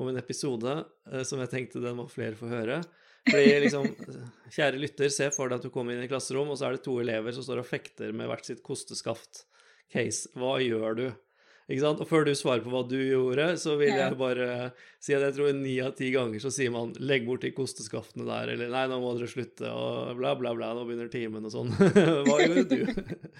om 0.00 0.10
en 0.10 0.18
episode 0.18 0.72
uh, 0.82 1.22
som 1.26 1.42
jeg 1.44 1.52
tenkte 1.52 1.82
den 1.84 1.98
må 1.98 2.08
flere 2.10 2.38
få 2.38 2.50
høre. 2.50 2.80
Fordi 3.26 3.52
liksom, 3.64 3.86
kjære 4.54 4.80
lytter, 4.82 5.12
se 5.14 5.30
for 5.34 5.50
deg 5.50 5.60
at 5.60 5.68
du 5.68 5.72
kommer 5.74 5.94
inn 5.94 6.02
i 6.02 6.08
et 6.08 6.12
klasserom, 6.12 6.50
og 6.50 6.58
så 6.58 6.68
er 6.68 6.76
det 6.76 6.84
to 6.86 6.96
elever 7.02 7.34
som 7.34 7.46
står 7.46 7.62
og 7.62 7.68
fekter 7.68 8.14
med 8.16 8.30
hvert 8.30 8.48
sitt 8.48 8.64
kosteskaft. 8.66 9.44
Case, 9.92 10.30
hva 10.34 10.56
gjør 10.62 10.98
du? 10.98 11.06
Og 11.66 12.02
før 12.06 12.22
du 12.28 12.30
svarer 12.38 12.62
på 12.62 12.70
hva 12.70 12.84
du 12.86 12.94
gjorde, 12.94 13.46
så 13.58 13.72
vil 13.80 13.90
jeg 13.90 14.14
bare 14.20 14.68
si 15.02 15.16
at 15.16 15.24
jeg 15.24 15.34
tror 15.34 15.56
ni 15.58 15.72
av 15.82 15.96
ti 15.98 16.12
ganger 16.14 16.38
så 16.42 16.52
sier 16.54 16.70
man 16.70 16.92
'legg 16.94 17.26
bort 17.26 17.42
de 17.42 17.50
kosteskaftene 17.56 18.22
der', 18.28 18.52
eller 18.54 18.70
'nei, 18.70 18.84
nå 18.86 19.00
må 19.02 19.16
dere 19.18 19.26
slutte', 19.26 19.72
og 19.72 20.14
bla, 20.20 20.36
bla, 20.38 20.54
bla, 20.54 20.70
nå 20.78 20.86
begynner 20.86 21.10
timen 21.10 21.42
og 21.42 21.54
sånn. 21.56 21.74
hva 22.28 22.38
gjorde 22.44 22.64
du? 22.70 22.86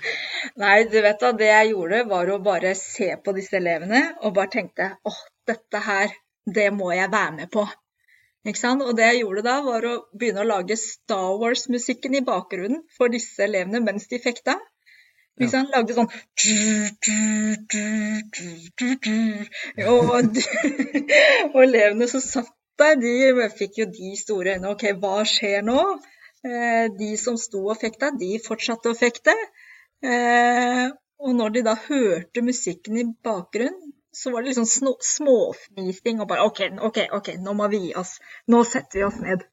Nei, 0.62 0.76
du 0.90 0.98
vet 1.06 1.22
da, 1.22 1.32
det 1.38 1.52
jeg 1.52 1.72
gjorde 1.76 2.04
var 2.10 2.34
å 2.34 2.42
bare 2.42 2.74
se 2.74 3.12
på 3.22 3.34
disse 3.36 3.60
elevene 3.60 4.02
og 4.22 4.34
bare 4.34 4.54
tenkte 4.58 4.90
åh, 5.06 5.22
dette 5.46 5.86
her, 5.86 6.10
det 6.46 6.72
må 6.74 6.90
jeg 6.96 7.12
være 7.12 7.36
med 7.40 7.52
på. 7.54 7.62
Og 8.46 8.90
det 8.94 9.06
jeg 9.06 9.22
gjorde 9.22 9.42
da, 9.42 9.60
var 9.62 9.86
å 9.86 9.94
begynne 10.14 10.42
å 10.44 10.50
lage 10.50 10.76
Star 10.78 11.34
Wars-musikken 11.38 12.14
i 12.14 12.26
bakgrunnen 12.26 12.84
for 12.94 13.10
disse 13.10 13.42
elevene 13.42 13.80
mens 13.82 14.06
de 14.10 14.20
fekta. 14.22 14.54
Ikke 15.36 15.58
han 15.58 15.68
Lagde 15.68 15.96
sånn 15.96 16.08
Og, 19.92 20.38
og 21.52 21.58
elevene 21.64 22.08
som 22.08 22.22
satt 22.24 22.52
der, 22.80 22.96
de 23.00 23.48
fikk 23.56 23.78
jo 23.80 23.86
de 23.88 24.12
store 24.20 24.56
øynene. 24.56 24.74
OK, 24.74 24.84
hva 25.00 25.24
skjer 25.28 25.64
nå? 25.64 25.80
Eh, 26.46 26.86
de 26.98 27.10
som 27.20 27.38
sto 27.40 27.62
og 27.72 27.78
fekta, 27.80 28.12
de 28.20 28.36
fortsatte 28.44 28.92
å 28.92 28.96
fekte. 28.98 29.34
Eh, 30.04 30.86
og 31.24 31.36
når 31.38 31.54
de 31.54 31.62
da 31.66 31.74
hørte 31.86 32.44
musikken 32.44 33.00
i 33.00 33.06
bakgrunnen, 33.24 33.94
så 34.16 34.32
var 34.32 34.44
det 34.44 34.52
liksom 34.54 34.96
småfnising 35.04 36.22
og 36.24 36.28
bare 36.30 36.44
OK, 36.48 36.62
OK, 36.88 37.02
ok, 37.18 37.34
nå 37.44 37.52
må 37.56 37.68
vi 37.72 37.82
gi 37.86 37.94
oss. 38.00 38.16
Nå 38.52 38.62
setter 38.64 39.00
vi 39.00 39.06
oss 39.08 39.18
ned. 39.24 39.44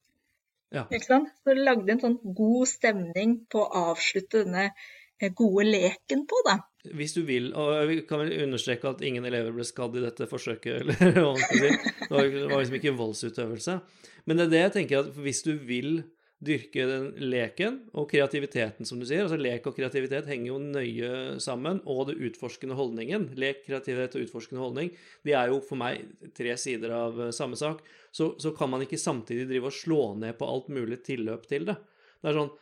Ja. 0.73 0.85
Ikke 0.87 1.05
sant? 1.05 1.31
Så 1.43 1.53
det 1.53 1.65
lagde 1.67 1.91
en 1.93 2.03
sånn 2.03 2.19
god 2.37 2.69
stemning 2.71 3.41
på 3.51 3.61
å 3.61 3.87
avslutte 3.91 4.45
denne 4.45 4.69
eh, 4.69 4.93
gode 5.31 5.65
leken 5.69 6.25
på, 6.29 6.39
da. 6.47 6.57
Hvis 6.93 7.15
du 7.15 7.21
vil, 7.23 7.53
og 7.55 7.87
vi 7.87 8.01
kan 8.07 8.19
vel 8.19 8.33
understreke 8.43 8.89
at 8.91 9.03
ingen 9.07 9.23
elever 9.25 9.55
ble 9.55 9.63
skadd 9.67 9.95
i 9.95 10.03
dette 10.03 10.27
forsøket, 10.27 10.81
eller 10.83 11.15
hva 11.19 11.29
man 11.31 11.43
skal 11.43 11.61
si. 11.61 11.93
Det 12.01 12.11
var, 12.11 12.57
liksom 12.57 12.79
ikke 12.81 12.97
voldsutøvelse. 12.99 13.77
Men 14.27 14.39
det 14.39 14.45
er 14.47 14.53
det 14.53 14.65
jeg 14.65 14.75
tenker 14.79 15.05
at 15.05 15.23
hvis 15.23 15.43
du 15.47 15.53
vil 15.63 16.03
dyrke 16.43 16.85
den 16.87 17.05
leken 17.31 17.77
og 17.97 18.09
kreativiteten, 18.11 18.87
som 18.87 18.99
du 18.99 19.07
sier. 19.07 19.23
Altså 19.25 19.39
Lek 19.39 19.65
og 19.69 19.77
kreativitet 19.77 20.27
henger 20.29 20.51
jo 20.51 20.59
nøye 20.61 21.11
sammen. 21.43 21.79
Og 21.89 22.07
det 22.09 22.17
utforskende 22.27 22.77
holdningen. 22.77 23.29
Lek, 23.39 23.63
kreativitet 23.67 24.17
og 24.17 24.27
utforskende 24.27 24.63
holdning. 24.63 24.91
De 25.25 25.35
er 25.37 25.51
jo 25.53 25.61
for 25.63 25.79
meg 25.79 26.03
tre 26.35 26.55
sider 26.59 26.95
av 26.95 27.21
eh, 27.27 27.33
samme 27.35 27.59
sak. 27.59 27.83
Så, 28.11 28.33
så 28.41 28.53
kan 28.57 28.71
man 28.73 28.83
ikke 28.85 29.01
samtidig 29.01 29.47
drive 29.49 29.71
og 29.71 29.77
slå 29.77 30.01
ned 30.19 30.37
på 30.39 30.49
alt 30.49 30.69
mulig 30.73 31.01
tilløp 31.07 31.47
til 31.49 31.69
det. 31.69 31.79
Det 32.19 32.31
er 32.31 32.39
sånn 32.39 32.51
eh, 32.51 32.59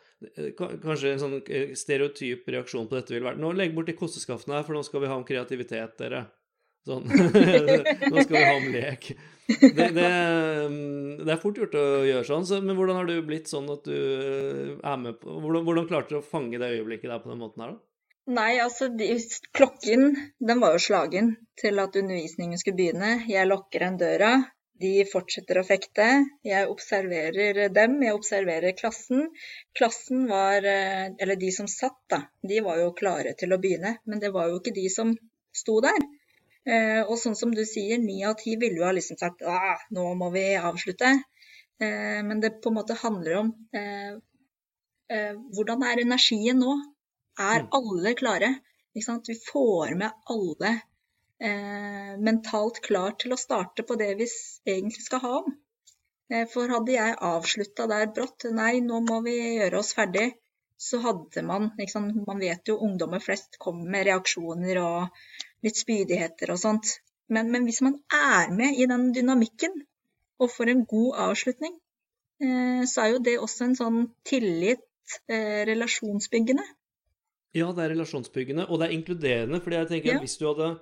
Kanskje 0.58 1.14
en 1.14 1.20
sånn 1.22 1.34
eh, 1.46 1.72
stereotyp 1.78 2.48
reaksjon 2.54 2.88
på 2.90 2.98
dette 2.98 3.14
ville 3.14 3.26
vært 3.26 3.40
Nå 3.42 3.52
legg 3.56 3.74
bort 3.76 3.90
de 3.90 3.96
kosteskaftene 3.98 4.58
her, 4.58 4.66
for 4.66 4.76
nå 4.76 4.84
skal 4.86 5.04
vi 5.04 5.10
ha 5.10 5.18
om 5.18 5.26
kreativitet, 5.28 5.96
dere. 6.00 6.26
Sånn. 6.86 7.06
Nå 8.12 8.24
skal 8.24 8.34
vi 8.34 8.42
ha 8.42 8.54
om 8.56 8.68
lek. 8.74 9.12
Det, 9.46 9.86
det, 9.94 10.08
det, 11.20 11.30
er 11.30 11.38
fort 11.42 11.58
gjort 11.60 11.76
å 11.78 11.84
gjøre 12.08 12.26
sånn, 12.26 12.46
så, 12.48 12.58
men 12.64 12.74
hvordan 12.78 12.98
har 12.98 13.06
du 13.06 13.14
blitt 13.26 13.50
sånn 13.50 13.68
at 13.70 13.86
du 13.86 14.78
er 14.78 14.98
med 14.98 15.18
på 15.22 15.36
Hvordan, 15.36 15.66
hvordan 15.66 15.88
klarte 15.90 16.14
du 16.14 16.18
å 16.18 16.26
fange 16.26 16.58
det 16.58 16.72
øyeblikket 16.78 17.10
der 17.12 17.22
på 17.22 17.30
den 17.30 17.42
måten 17.42 17.62
her, 17.62 17.76
da? 17.76 17.86
Nei, 18.32 18.52
altså 18.62 18.86
de, 18.94 19.08
klokken 19.54 20.12
den 20.38 20.60
var 20.62 20.76
jo 20.76 20.82
slagen 20.84 21.32
til 21.58 21.82
at 21.82 21.96
undervisningen 21.98 22.60
skulle 22.60 22.78
begynne. 22.78 23.14
Jeg 23.30 23.50
lukker 23.50 23.86
en 23.86 23.98
døra. 23.98 24.32
De 24.82 24.92
fortsetter 25.06 25.60
å 25.60 25.64
fekte. 25.66 26.06
Jeg 26.46 26.68
observerer 26.70 27.68
dem, 27.74 27.98
jeg 28.02 28.16
observerer 28.16 28.74
klassen. 28.78 29.28
Klassen 29.78 30.24
var 30.30 30.66
eh, 30.68 31.12
Eller 31.22 31.38
de 31.40 31.52
som 31.54 31.68
satt, 31.70 32.00
da. 32.10 32.22
De 32.42 32.62
var 32.66 32.80
jo 32.80 32.94
klare 32.98 33.34
til 33.38 33.54
å 33.54 33.60
begynne. 33.62 33.96
Men 34.08 34.22
det 34.22 34.32
var 34.34 34.50
jo 34.50 34.58
ikke 34.60 34.74
de 34.78 34.88
som 34.92 35.14
sto 35.62 35.78
der. 35.84 36.00
Eh, 36.66 37.02
og 37.02 37.14
sånn 37.20 37.38
som 37.38 37.54
du 37.54 37.62
sier, 37.68 38.00
ni 38.02 38.22
av 38.26 38.38
ti 38.40 38.56
ville 38.58 38.80
jo 38.80 38.88
ha 38.88 38.94
liksom 38.96 39.18
sagt 39.20 39.42
at 39.46 39.86
nå 39.94 40.08
må 40.18 40.32
vi 40.34 40.46
avslutte. 40.58 41.14
Eh, 41.82 42.20
men 42.26 42.42
det 42.42 42.56
på 42.62 42.72
en 42.72 42.80
måte 42.80 42.98
handler 43.04 43.40
om 43.44 43.56
hvordan 45.52 45.82
er 45.84 46.00
energien 46.00 46.56
nå? 46.62 46.70
Er 47.36 47.66
mm. 47.66 47.72
alle 47.76 48.12
klare? 48.16 48.48
Vi 48.96 49.02
får 49.04 49.92
med 50.00 50.24
alle 50.32 50.70
mentalt 51.40 52.80
klar 52.84 53.16
til 53.18 53.32
å 53.34 53.38
starte 53.40 53.82
på 53.82 53.96
det 53.98 54.12
vi 54.20 54.26
egentlig 54.68 55.02
skal 55.02 55.22
ha 55.24 55.30
om. 55.40 55.54
For 56.52 56.70
hadde 56.70 56.92
jeg 56.94 57.16
avslutta 57.18 57.88
der 57.90 58.12
brått, 58.14 58.46
nei, 58.54 58.76
nå 58.84 59.00
må 59.04 59.18
vi 59.24 59.34
gjøre 59.58 59.80
oss 59.80 59.90
ferdig, 59.96 60.28
så 60.82 60.98
hadde 60.98 61.42
man 61.46 61.70
liksom, 61.78 62.10
Man 62.26 62.42
vet 62.42 62.68
jo 62.68 62.80
ungdommer 62.82 63.22
flest 63.22 63.58
kommer 63.62 63.90
med 63.94 64.06
reaksjoner 64.08 64.80
og 64.82 65.66
litt 65.66 65.78
spydigheter 65.78 66.50
og 66.54 66.58
sånt. 66.58 66.96
Men, 67.32 67.52
men, 67.54 67.66
hvis 67.68 67.80
man 67.86 68.00
er 68.12 68.50
med 68.52 68.78
i 68.78 68.88
den 68.90 69.10
dynamikken 69.16 69.84
og 70.42 70.50
får 70.50 70.72
en 70.72 70.84
god 70.90 71.20
avslutning, 71.28 71.76
eh, 72.42 72.82
så 72.90 73.04
er 73.04 73.12
jo 73.12 73.20
det 73.28 73.36
også 73.38 73.68
en 73.68 73.76
sånn 73.78 74.00
tillit, 74.26 74.82
eh, 75.30 75.62
relasjonsbyggende. 75.70 76.64
Ja, 77.54 77.70
det 77.76 77.84
er 77.84 77.94
relasjonsbyggende, 77.94 78.66
og 78.66 78.80
det 78.80 78.88
er 78.88 78.96
inkluderende. 78.96 79.60
fordi 79.62 79.78
jeg 79.78 79.88
tenker 79.92 80.10
ja. 80.10 80.18
at 80.18 80.26
hvis 80.26 80.38
du 80.40 80.48
hadde 80.50 80.72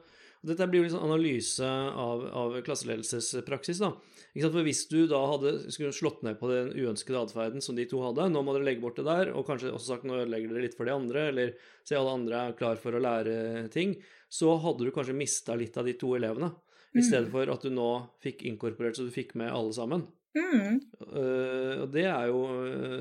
dette 0.47 0.66
blir 0.70 0.80
jo 0.80 0.88
en 0.88 0.94
sånn 0.94 1.11
analyse 1.11 1.66
av, 1.68 2.23
av 2.32 2.54
klasseledelsespraksis. 2.64 3.82
da. 3.82 3.90
For 4.38 4.64
Hvis 4.64 4.85
du 4.88 5.02
da 5.11 5.18
hadde 5.32 5.52
skulle 5.75 5.92
slått 5.92 6.23
ned 6.25 6.38
på 6.40 6.49
den 6.49 6.70
uønskede 6.73 7.25
atferden 7.26 7.64
som 7.64 7.76
de 7.76 7.85
to 7.90 8.00
hadde, 8.04 8.30
nå 8.30 8.40
må 8.47 8.54
dere 8.56 8.68
legge 8.70 8.85
bort 8.85 8.97
det 9.00 9.04
der, 9.09 9.35
og 9.35 9.44
kanskje 9.49 9.73
også 9.75 9.97
sagt 9.97 10.06
nå 10.09 10.16
ødelegger 10.16 10.54
dere 10.54 10.64
litt 10.64 10.78
for 10.78 10.88
de 10.88 10.94
andre, 10.94 11.26
eller 11.32 11.52
se 11.85 11.99
alle 11.99 12.14
andre 12.16 12.44
er 12.47 12.56
klar 12.56 12.80
for 12.80 12.97
å 12.97 13.02
lære 13.02 13.66
ting, 13.75 13.99
så 14.30 14.54
hadde 14.62 14.87
du 14.87 14.94
kanskje 14.94 15.18
mista 15.18 15.59
litt 15.59 15.76
av 15.80 15.88
de 15.90 15.97
to 16.00 16.14
elevene. 16.16 16.52
I 16.97 17.04
stedet 17.04 17.28
mm. 17.28 17.35
for 17.35 17.52
at 17.52 17.62
du 17.66 17.70
nå 17.75 17.90
fikk 18.23 18.42
inkorporert 18.49 18.97
så 18.99 19.04
du 19.06 19.12
fikk 19.14 19.37
med 19.38 19.52
alle 19.52 19.75
sammen. 19.76 20.09
Mm. 20.35 20.78
Uh, 21.02 21.75
og 21.82 21.88
det 21.90 22.04
er 22.06 22.30
jo, 22.30 22.40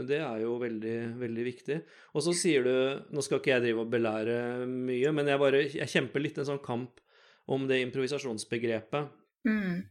det 0.10 0.18
er 0.18 0.44
jo 0.44 0.56
veldig, 0.62 0.98
veldig 1.22 1.46
viktig. 1.46 1.78
Og 2.18 2.26
så 2.26 2.34
sier 2.34 2.66
du 2.66 2.74
Nå 3.14 3.22
skal 3.22 3.38
ikke 3.38 3.52
jeg 3.54 3.66
drive 3.68 3.84
og 3.84 3.92
belære 3.94 4.40
mye, 4.66 5.14
men 5.14 5.30
jeg 5.30 5.42
bare 5.42 5.62
jeg 5.68 5.94
kjemper 5.94 6.26
litt 6.26 6.42
en 6.42 6.50
sånn 6.50 6.64
kamp 6.66 7.02
om 7.50 7.66
det 7.70 7.82
improvisasjonsbegrepet. 7.88 9.16
Mm. 9.48 9.82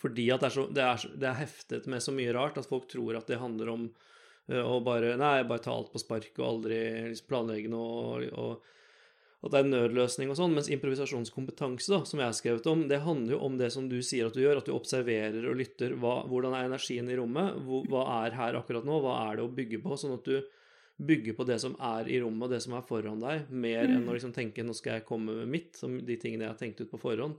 Fordi 0.00 0.30
at 0.34 0.42
det 0.42 0.48
er, 0.48 0.54
så, 0.54 0.66
det, 0.66 0.82
er, 0.84 1.10
det 1.14 1.28
er, 1.30 1.40
heftet 1.40 1.90
med 1.90 2.02
så 2.02 2.14
mye 2.14 2.34
rart 2.34 2.58
at 2.58 2.66
folk 2.66 2.88
tror 2.90 3.18
at 3.18 3.28
det 3.30 3.38
handler 3.38 3.70
om 3.70 3.84
uh, 4.50 4.64
å 4.64 4.80
bare 4.84 5.14
Nei, 5.20 5.36
bare 5.46 5.62
ta 5.62 5.74
alt 5.74 5.92
på 5.92 6.02
spark 6.02 6.32
og 6.40 6.48
aldri 6.48 6.80
liksom, 7.12 7.28
planlegge 7.30 7.70
noe. 7.70 8.26
og, 8.32 8.32
og 8.34 9.46
at 9.46 9.52
det 9.52 9.58
er 9.60 9.66
en 9.66 9.74
nødløsning 9.76 10.30
og 10.32 10.38
sånn, 10.38 10.54
mens 10.56 10.70
improvisasjonskompetanse, 10.74 11.90
da, 11.92 12.00
som 12.08 12.18
jeg 12.18 12.26
har 12.26 12.34
skrevet 12.34 12.66
om, 12.70 12.86
det 12.90 13.02
handler 13.04 13.36
jo 13.36 13.40
om 13.46 13.58
det 13.60 13.68
som 13.74 13.86
du 13.86 13.98
sier 14.02 14.26
at 14.26 14.34
du 14.34 14.40
gjør, 14.42 14.58
at 14.58 14.66
du 14.66 14.72
observerer 14.74 15.44
og 15.46 15.58
lytter. 15.60 15.94
Hva, 16.02 16.16
hvordan 16.26 16.56
er 16.56 16.66
energien 16.66 17.10
i 17.12 17.18
rommet? 17.18 17.60
Hva 17.92 18.02
er 18.24 18.34
her 18.34 18.58
akkurat 18.58 18.88
nå? 18.88 18.96
Hva 19.04 19.18
er 19.28 19.38
det 19.38 19.44
å 19.46 19.52
bygge 19.54 19.82
på? 19.84 19.98
Sånn 20.00 20.16
at 20.16 20.26
du 20.26 20.40
bygger 20.96 21.36
på 21.36 21.44
det 21.44 21.58
som 21.60 21.74
er 21.82 22.08
i 22.08 22.20
rommet, 22.22 22.46
og 22.46 22.54
det 22.54 22.62
som 22.64 22.76
er 22.76 22.84
foran 22.86 23.20
deg, 23.20 23.50
mer 23.50 23.84
mm. 23.84 23.96
enn 23.96 24.06
å 24.08 24.14
liksom 24.16 24.32
tenke 24.36 24.64
'nå 24.64 24.76
skal 24.76 24.98
jeg 24.98 25.08
komme 25.08 25.34
med 25.36 25.50
mitt', 25.52 25.76
som 25.76 25.98
de 25.98 26.16
tingene 26.20 26.46
jeg 26.46 26.54
har 26.54 26.60
tenkt 26.60 26.80
ut 26.80 26.92
på 26.92 27.00
forhånd. 27.02 27.36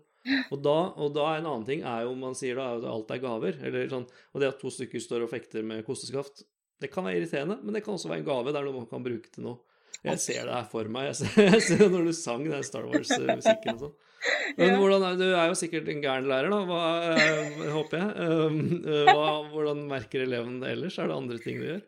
Og 0.52 0.60
da, 0.60 0.76
og 1.00 1.14
da 1.16 1.26
er 1.32 1.42
en 1.42 1.50
annen 1.54 1.66
ting 1.68 1.86
er 1.88 2.04
jo, 2.04 2.14
man 2.20 2.36
sier 2.38 2.60
da, 2.60 2.74
at 2.76 2.86
alt 2.92 3.14
er 3.16 3.24
gaver. 3.24 3.58
Eller 3.64 3.88
sånn, 3.92 4.06
og 4.34 4.44
det 4.44 4.52
at 4.52 4.60
to 4.62 4.72
stykker 4.74 5.02
står 5.04 5.26
og 5.26 5.32
fekter 5.32 5.64
med 5.66 5.86
kosteskaft, 5.88 6.44
det 6.82 6.92
kan 6.94 7.08
være 7.08 7.22
irriterende, 7.22 7.58
men 7.64 7.74
det 7.74 7.82
kan 7.86 7.96
også 7.96 8.12
være 8.12 8.22
en 8.22 8.28
gave. 8.28 8.52
Det 8.52 8.60
er 8.60 8.68
noe 8.68 8.82
man 8.82 8.92
kan 8.92 9.06
bruke 9.06 9.32
til 9.34 9.48
noe. 9.48 9.62
Jeg 10.06 10.22
ser 10.22 10.44
det 10.46 10.54
her 10.54 10.68
for 10.70 10.90
meg. 10.94 11.10
Jeg 11.10 11.18
ser, 11.22 11.48
jeg 11.56 11.64
ser 11.66 11.88
når 11.94 12.10
du 12.10 12.14
sang 12.16 12.44
den 12.46 12.68
Star 12.68 12.86
Wars-musikken 12.86 13.74
og 13.74 13.88
sånn. 13.88 13.98
Men 14.58 14.72
ja. 14.74 14.78
hvordan 14.82 15.04
er, 15.06 15.18
du 15.20 15.26
er 15.28 15.50
jo 15.52 15.58
sikkert 15.58 15.90
en 15.92 16.00
gæren 16.04 16.28
lærer, 16.30 16.52
da, 16.52 16.60
hva, 16.68 16.84
eh, 17.14 17.66
håper 17.74 18.00
jeg. 18.02 18.30
Um, 18.30 18.62
eh, 18.82 19.10
hva, 19.10 19.28
hvordan 19.54 19.84
merker 19.90 20.26
eleven 20.26 20.58
det 20.62 20.74
ellers? 20.76 20.98
Er 21.00 21.10
det 21.10 21.18
andre 21.18 21.38
ting 21.44 21.62
du 21.62 21.68
gjør? 21.70 21.84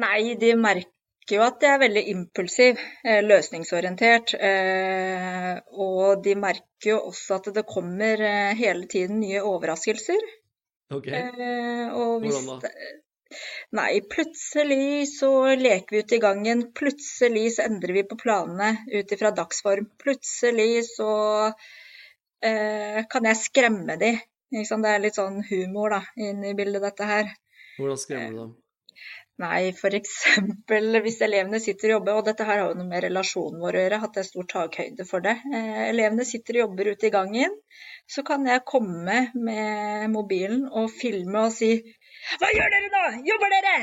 Nei, 0.00 0.34
de 0.40 0.54
merker 0.58 1.36
jo 1.36 1.44
at 1.44 1.62
jeg 1.62 1.76
er 1.76 1.82
veldig 1.84 2.02
impulsiv, 2.14 2.80
eh, 3.04 3.20
løsningsorientert. 3.26 4.34
Og 5.76 6.24
de 6.24 6.34
merker 6.40 6.92
jo 6.94 6.98
også 7.12 7.38
at 7.38 7.52
det 7.54 7.66
kommer 7.68 8.24
hele 8.58 8.88
tiden 8.90 9.20
nye 9.22 9.44
overraskelser. 9.44 10.26
Ok. 10.90 11.06
Og 11.06 12.16
hvis, 12.24 12.34
Hvordan 12.34 12.64
da? 12.64 12.72
Nei, 13.78 14.00
plutselig 14.10 15.06
så 15.12 15.30
leker 15.58 15.94
vi 15.94 16.00
ute 16.02 16.16
i 16.16 16.22
gangen. 16.22 16.64
Plutselig 16.74 17.44
så 17.56 17.66
endrer 17.68 17.94
vi 17.94 18.02
på 18.10 18.18
planene 18.18 18.72
ut 18.90 19.12
ifra 19.14 19.30
dagsform. 19.36 19.86
Plutselig 20.02 20.82
så 20.88 21.12
eh, 22.42 22.98
kan 23.12 23.28
jeg 23.30 23.38
skremme 23.38 23.96
de. 24.00 24.16
Det 24.50 24.64
er 24.66 25.04
litt 25.04 25.20
sånn 25.20 25.38
humor 25.46 25.94
da, 25.94 26.00
inn 26.18 26.42
i 26.42 26.56
bildet, 26.58 26.82
dette 26.82 27.06
her. 27.06 27.30
Hvordan 27.76 28.02
skremmer 28.02 28.34
du 28.34 28.40
dem? 28.40 28.50
Nei, 29.40 29.70
f.eks. 29.72 30.16
hvis 30.68 31.20
elevene 31.24 31.60
sitter 31.62 31.92
og 31.92 31.94
jobber, 31.94 32.18
og 32.18 32.26
dette 32.26 32.44
her 32.44 32.60
har 32.60 32.72
jo 32.72 32.78
noe 32.78 32.88
med 32.90 33.04
relasjonen 33.06 33.62
vår 33.62 33.78
å 33.78 33.84
gjøre, 33.84 34.00
hatt 34.02 34.18
en 34.20 34.26
stor 34.26 34.48
takhøyde 34.50 35.06
for 35.08 35.24
det. 35.24 35.36
Eh, 35.54 35.78
elevene 35.88 36.26
sitter 36.28 36.58
og 36.58 36.66
jobber 36.66 36.90
ute 36.92 37.08
i 37.08 37.14
gangen, 37.14 37.54
så 38.10 38.24
kan 38.26 38.44
jeg 38.48 38.66
komme 38.68 39.22
med 39.34 40.10
mobilen 40.12 40.66
og 40.68 40.90
filme 40.92 41.46
og 41.46 41.56
si 41.56 41.72
hva 42.40 42.50
gjør 42.52 42.72
dere 42.74 42.88
nå? 42.92 43.04
Jobber 43.30 43.54
dere? 43.54 43.76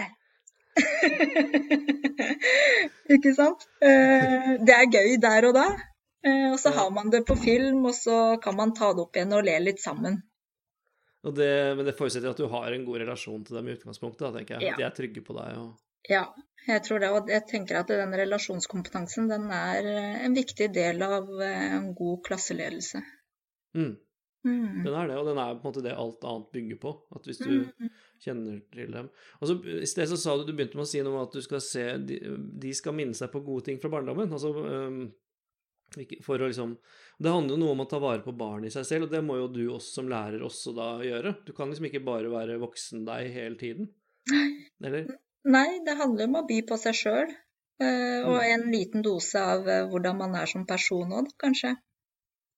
Ikke 3.16 3.32
sant? 3.34 3.66
Eh, 3.82 4.52
det 4.62 4.76
er 4.76 4.92
gøy 4.94 5.16
der 5.24 5.48
og 5.50 5.58
da. 5.58 5.66
Eh, 6.28 6.52
og 6.52 6.60
så 6.62 6.70
har 6.76 6.92
man 6.94 7.10
det 7.14 7.24
på 7.26 7.38
film, 7.40 7.86
og 7.90 7.96
så 7.98 8.38
kan 8.44 8.56
man 8.60 8.76
ta 8.78 8.92
det 8.94 9.08
opp 9.08 9.18
igjen 9.18 9.34
og 9.38 9.48
le 9.48 9.58
litt 9.64 9.82
sammen. 9.82 10.20
Det, 11.24 11.76
men 11.76 11.86
det 11.86 11.96
forutsetter 11.98 12.30
at 12.30 12.38
du 12.40 12.48
har 12.48 12.72
en 12.72 12.86
god 12.86 13.02
relasjon 13.02 13.44
til 13.44 13.58
dem 13.58 13.68
i 13.68 13.74
utgangspunktet, 13.76 14.22
da, 14.22 14.32
tenker 14.38 14.56
jeg. 14.60 14.70
Ja. 14.70 14.76
De 14.78 14.84
er 14.84 14.96
trygge 14.96 15.24
på 15.26 15.34
deg. 15.36 15.58
Og... 15.60 15.76
Ja, 16.08 16.24
jeg 16.68 16.84
tror 16.86 17.00
det. 17.04 17.10
Og 17.12 17.28
jeg 17.34 17.44
tenker 17.50 17.82
at 17.82 17.88
den 17.92 18.14
relasjonskompetansen 18.16 19.28
den 19.28 19.50
er 19.52 19.90
en 20.24 20.36
viktig 20.38 20.70
del 20.76 21.02
av 21.04 21.28
en 21.44 21.90
god 21.98 22.22
klasseledelse. 22.28 23.02
Mm. 23.76 23.96
Mm. 24.48 24.84
Den 24.86 24.94
er 24.96 25.10
det, 25.10 25.18
og 25.20 25.26
den 25.28 25.40
er 25.42 25.58
på 25.58 25.66
en 25.66 25.72
måte 25.74 25.84
det 25.84 25.96
alt 25.98 26.24
annet 26.24 26.52
bygger 26.54 26.78
på. 26.80 26.94
At 27.18 27.26
hvis 27.28 27.42
du 27.42 27.50
Mm. 27.50 27.90
kjenner 28.24 28.62
til 28.72 28.92
dem 28.94 29.10
Og 29.42 29.48
så 29.50 29.56
I 29.82 29.86
sted 29.86 30.08
så 30.10 30.18
sa 30.18 30.38
du 30.38 30.46
du 30.48 30.54
begynte 30.54 30.78
med 30.78 30.86
å 30.86 30.90
si 30.90 31.02
noe 31.02 31.14
om 31.18 31.28
at 31.28 31.34
du 31.36 31.42
skal 31.42 31.60
se 31.62 31.84
De, 32.02 32.16
de 32.62 32.72
skal 32.74 32.96
minne 32.98 33.14
seg 33.14 33.30
på 33.34 33.44
gode 33.46 33.66
ting 33.66 33.78
fra 33.82 33.90
barndommen. 33.90 34.32
Altså 34.32 34.54
ikke- 34.56 35.12
for 36.26 36.38
å 36.42 36.48
liksom 36.50 36.78
Det 37.20 37.32
handler 37.32 37.56
jo 37.56 37.60
noe 37.64 37.72
om 37.74 37.82
å 37.82 37.90
ta 37.90 37.98
vare 38.00 38.22
på 38.22 38.34
barn 38.38 38.66
i 38.68 38.70
seg 38.70 38.86
selv, 38.86 39.04
og 39.08 39.12
det 39.16 39.24
må 39.26 39.38
jo 39.40 39.48
du 39.48 39.64
også 39.74 39.94
som 40.02 40.10
lærer 40.12 40.44
også 40.46 40.74
da 40.78 40.90
gjøre. 41.02 41.32
Du 41.48 41.54
kan 41.58 41.70
liksom 41.72 41.88
ikke 41.90 42.04
bare 42.06 42.30
være 42.30 42.60
voksen 42.62 43.06
deg 43.08 43.32
hele 43.34 43.56
tiden. 43.58 43.88
Eller? 44.84 45.08
Nei, 45.48 45.80
det 45.86 45.96
handler 45.98 46.28
om 46.28 46.36
å 46.42 46.48
by 46.48 46.62
på 46.70 46.78
seg 46.78 46.94
sjøl. 46.94 47.34
og 47.80 48.38
Mm. 48.42 48.54
en 48.54 48.72
liten 48.74 49.02
dose 49.06 49.38
av 49.38 49.68
eh, 49.70 49.84
hvordan 49.90 50.18
man 50.18 50.36
er 50.36 50.46
som 50.50 50.66
person 50.66 51.12
òg, 51.14 51.28
kanskje. 51.38 51.76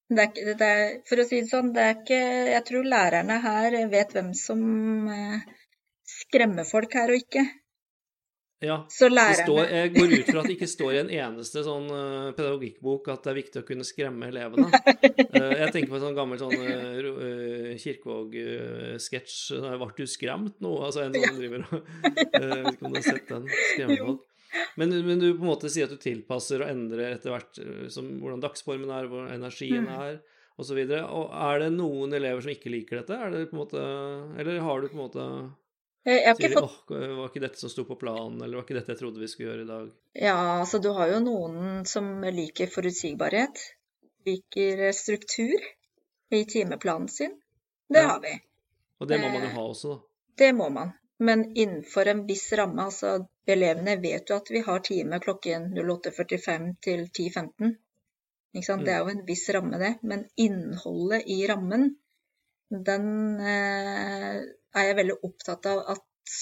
Det 0.09 0.17
er, 0.23 0.27
ikke- 0.31 0.57
det 0.57 0.67
er, 0.67 1.01
for 1.05 1.17
å 1.17 1.25
si 1.27 1.41
det 1.41 1.49
sånn, 1.51 1.73
det 1.73 1.81
er 1.83 1.95
ikke 1.95 2.19
Jeg 2.53 2.63
tror 2.65 2.83
lærerne 2.87 3.41
her 3.43 3.87
vet 3.89 4.13
hvem 4.13 4.33
som 4.33 5.07
eh, 5.09 5.41
skremmer 6.07 6.63
folk 6.65 6.93
her 6.93 7.09
og 7.11 7.19
ikke. 7.19 7.43
Ja. 8.59 8.81
Står, 8.91 9.61
jeg 9.71 9.91
går 9.95 10.13
ut 10.17 10.27
fra 10.27 10.41
at 10.41 10.49
det 10.49 10.55
ikke 10.57 10.67
står 10.67 10.91
i 10.91 10.99
en 10.99 11.11
eneste 11.15 11.61
sånn 11.63 11.85
øh, 11.95 12.31
pedagogikkbok 12.35 13.05
at 13.13 13.23
det 13.23 13.31
er 13.31 13.37
viktig 13.37 13.61
å 13.61 13.67
kunne 13.69 13.85
skremme 13.87 14.27
elevene. 14.27 14.67
Eh, 14.99 15.53
jeg 15.61 15.71
tenker 15.71 15.91
på 15.93 15.95
en 15.99 16.03
sånn 16.03 16.17
gammel 16.17 16.41
sånn 16.41 16.55
uh, 16.57 17.77
Kirkevåg-sketsj. 17.79 19.59
Ble 19.63 19.87
du 19.95 20.09
skremt 20.09 20.57
nå? 20.63 20.73
Altså 20.83 21.05
en 21.05 21.15
som 21.15 21.37
driver 21.39 21.63
og 21.69 21.77
eh, 21.77 22.49
Jeg 22.49 22.65
vet 22.65 22.73
ikke 22.73 22.89
om 22.89 22.95
du 22.95 22.99
har 22.99 23.05
sett 23.07 23.31
den? 23.31 23.47
Skremmefolk. 23.75 24.25
Men, 24.81 24.95
men 25.05 25.21
du 25.21 25.27
på 25.37 25.45
en 25.45 25.51
måte 25.51 25.69
sier 25.71 25.85
at 25.85 25.93
du 25.93 26.01
tilpasser 26.01 26.63
og 26.65 26.71
endrer 26.71 27.13
etter 27.13 27.31
hvert 27.35 27.61
som, 27.93 28.07
hvordan 28.19 28.41
dagsformen 28.43 28.91
er, 28.95 29.07
hvor 29.11 29.29
energien 29.29 29.85
Mm. 29.85 29.93
er, 30.01 30.19
osv. 30.59 30.75
Og, 30.81 30.89
så 30.89 31.01
og 31.05 31.33
er 31.47 31.63
det 31.63 31.71
noen 31.77 32.17
elever 32.17 32.43
som 32.43 32.51
ikke 32.51 32.73
liker 32.73 32.99
dette? 32.99 33.15
Er 33.15 33.31
det 33.35 33.45
på 33.51 33.55
en 33.55 33.61
måte 33.63 33.83
Eller 34.41 34.59
har 34.65 34.81
du 34.81 34.89
på 34.89 34.97
en 34.97 35.03
måte 35.05 35.27
Jeg 36.07 36.23
har 36.25 36.35
Sier 36.39 36.49
de 36.49 36.55
fått 36.55 36.91
åh, 36.95 37.15
var 37.17 37.27
ikke 37.29 37.41
dette 37.43 37.59
som 37.59 37.69
sto 37.69 37.83
på 37.85 37.97
planen, 37.99 38.37
eller 38.41 38.57
var 38.59 38.63
ikke 38.65 38.77
dette 38.77 38.93
jeg 38.93 38.99
trodde 39.01 39.19
vi 39.19 39.27
skulle 39.27 39.49
gjøre 39.51 39.65
i 39.65 39.69
dag? 39.69 39.89
Ja, 40.21 40.37
altså 40.61 40.79
du 40.81 40.89
har 40.95 41.11
jo 41.11 41.19
noen 41.23 41.83
som 41.85 42.07
liker 42.23 42.71
forutsigbarhet. 42.71 43.59
Liker 44.25 44.85
struktur 44.95 45.59
i 46.31 46.45
timeplanen 46.45 47.09
sin. 47.11 47.35
Det 47.89 47.99
Ja. 48.03 48.07
har 48.13 48.21
vi. 48.23 48.31
Og 48.99 49.07
det 49.07 49.19
må 49.19 49.29
man 49.31 49.41
jo 49.43 49.47
Eh, 49.49 49.53
ha 49.55 49.61
også, 49.67 49.89
da. 49.95 49.99
Det 50.37 50.53
må 50.55 50.69
man. 50.69 50.93
Men 51.19 51.43
innenfor 51.55 52.07
en 52.07 52.25
viss 52.27 52.47
ramme. 52.53 52.81
Altså 52.85 53.27
elevene 53.47 53.97
vet 54.01 54.29
jo 54.29 54.35
at 54.39 54.49
vi 54.51 54.61
har 54.61 54.79
time 54.79 55.19
klokken 55.19 55.73
08.45 55.75 56.75
til 56.81 57.09
10.15. 57.11 57.75
Ikke 58.55 58.65
sant? 58.65 58.85
Det 58.85 58.93
er 58.93 58.99
jo 59.03 59.09
en 59.11 59.25
viss 59.27 59.49
ramme, 59.49 59.77
det. 59.77 59.97
Men 60.03 60.23
innholdet 60.37 61.27
i 61.27 61.45
rammen, 61.47 61.89
den 62.71 63.39
eh, 63.41 64.41
er 64.75 64.89
jeg 64.89 64.97
veldig 64.99 65.17
opptatt 65.27 65.69
av 65.71 65.85
at 65.95 66.35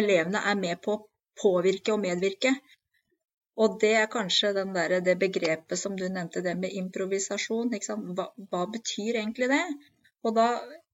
elevene 0.00 0.42
er 0.50 0.58
med 0.60 0.80
på 0.84 0.96
å 0.96 1.04
påvirke 1.42 1.94
og 1.94 2.02
medvirke. 2.02 2.52
Og 3.58 3.78
det 3.82 3.94
er 4.00 4.10
kanskje 4.12 4.52
den 4.54 4.74
der, 4.74 4.98
det 5.04 5.16
begrepet 5.18 5.80
som 5.80 5.96
du 5.98 6.04
nevnte, 6.08 6.42
det 6.44 6.54
med 6.58 6.74
improvisasjon. 6.78 7.72
Hva, 8.18 8.28
hva 8.50 8.66
betyr 8.74 9.18
egentlig 9.22 9.48
det? 9.50 9.64
Og 10.26 10.36
da, 10.36 10.50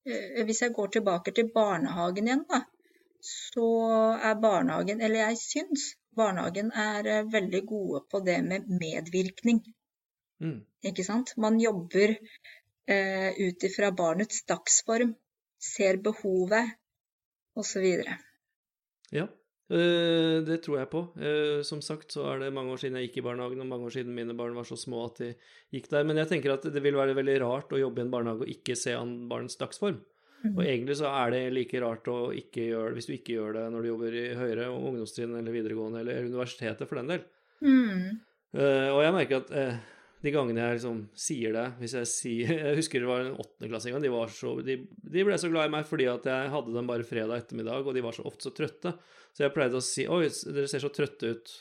eh, 0.09 0.41
hvis 0.49 0.63
jeg 0.65 0.73
går 0.79 0.95
tilbake 0.97 1.35
til 1.37 1.51
barnehagen 1.53 2.31
igjen, 2.31 2.47
da, 2.49 2.63
så 3.25 3.69
er 4.31 4.41
barnehagen, 4.41 5.03
eller 5.05 5.27
jeg 5.27 5.41
syns 5.43 5.85
barnehagen 6.17 6.73
er 6.87 7.11
eh, 7.11 7.29
veldig 7.37 7.63
gode 7.69 8.05
på 8.11 8.21
det 8.25 8.39
med 8.49 8.69
medvirkning. 8.81 9.61
Mm. 10.45 10.59
Ikke 10.89 11.05
sant? 11.07 11.35
Man 11.41 11.61
jobber 11.61 12.17
eh, 12.17 13.31
ut 13.45 13.69
ifra 13.69 13.93
barnets 13.97 14.45
dagsform, 14.49 15.15
ser 15.65 16.01
behovet, 16.05 16.77
osv. 17.59 17.87
Ja, 19.15 19.27
eh, 19.71 20.39
det 20.45 20.61
tror 20.65 20.81
jeg 20.81 20.91
på. 20.93 21.05
Eh, 21.19 21.63
Som 21.67 21.83
sagt 21.85 22.17
så 22.17 22.27
er 22.33 22.45
det 22.45 22.55
mange 22.55 22.75
år 22.75 22.83
siden 22.83 22.99
jeg 22.99 23.09
gikk 23.11 23.23
i 23.23 23.27
barnehagen, 23.29 23.63
og 23.63 23.71
mange 23.71 23.89
år 23.89 23.97
siden 23.99 24.17
mine 24.17 24.37
barn 24.37 24.57
var 24.57 24.69
så 24.69 24.79
små 24.79 25.07
at 25.09 25.23
de 25.23 25.31
gikk 25.75 25.89
der. 25.93 26.05
Men 26.09 26.21
jeg 26.23 26.33
tenker 26.33 26.57
at 26.57 26.67
det 26.67 26.83
vil 26.85 26.99
være 26.99 27.17
veldig 27.17 27.39
rart 27.45 27.73
å 27.73 27.81
jobbe 27.81 28.03
i 28.03 28.07
en 28.07 28.13
barnehage 28.13 28.47
og 28.47 28.53
ikke 28.57 28.77
se 28.79 28.97
an 28.99 29.17
barns 29.31 29.57
dagsform. 29.61 30.03
Og 30.45 30.61
egentlig 30.61 30.99
så 30.99 31.09
er 31.09 31.31
det 31.33 31.39
like 31.57 31.81
rart 31.81 32.09
å 32.13 32.19
ikke 32.37 32.67
gjøre 32.69 32.91
det 32.91 32.99
hvis 32.99 33.07
du 33.09 33.13
ikke 33.15 33.37
gjør 33.39 33.55
det 33.57 33.63
når 33.73 33.81
du 33.81 33.89
jobber 33.89 34.17
i 34.21 34.25
høyere 34.37 34.67
ungdomstrinn 34.77 35.39
eller 35.39 35.55
videregående 35.55 36.03
eller 36.03 36.27
universitetet 36.29 36.91
for 36.91 37.01
den 37.01 37.15
del. 37.15 37.23
Mm. 37.65 38.19
Eh, 38.53 38.91
og 38.93 39.01
jeg 39.07 39.15
merker 39.17 39.41
at 39.41 39.55
de 40.25 40.33
gangene 40.33 40.63
jeg 40.63 40.79
liksom 40.79 41.01
sier 41.21 41.53
det 41.53 41.65
hvis 41.83 41.95
Jeg 41.99 42.09
sier, 42.09 42.53
jeg 42.71 42.79
husker 42.81 43.03
det 43.05 43.11
var 43.11 43.25
en 43.27 43.37
åttendeklassing. 43.43 43.99
De, 44.01 44.13
var 44.13 44.33
så, 44.33 44.55
de, 44.65 44.79
de 45.15 45.25
ble 45.29 45.37
så 45.41 45.51
glad 45.53 45.69
i 45.69 45.75
meg 45.77 45.87
fordi 45.89 46.09
at 46.11 46.27
jeg 46.31 46.53
hadde 46.55 46.75
dem 46.77 46.89
bare 46.89 47.05
fredag 47.09 47.45
ettermiddag, 47.45 47.85
og 47.85 47.97
de 47.97 48.05
var 48.05 48.17
så 48.17 48.25
ofte 48.29 48.49
så 48.49 48.55
trøtte. 48.57 48.95
Så 49.37 49.45
jeg 49.45 49.55
pleide 49.57 49.81
å 49.81 49.85
si 49.85 50.07
Oi, 50.09 50.27
dere 50.57 50.71
ser 50.71 50.85
så 50.85 50.93
trøtte 50.95 51.35
ut. 51.37 51.55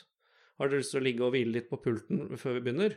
Har 0.60 0.70
dere 0.70 0.80
lyst 0.84 0.94
til 0.94 1.02
å 1.02 1.04
ligge 1.04 1.26
og 1.26 1.34
hvile 1.34 1.56
litt 1.58 1.68
på 1.70 1.80
pulten 1.82 2.28
før 2.40 2.56
vi 2.58 2.64
begynner? 2.68 2.96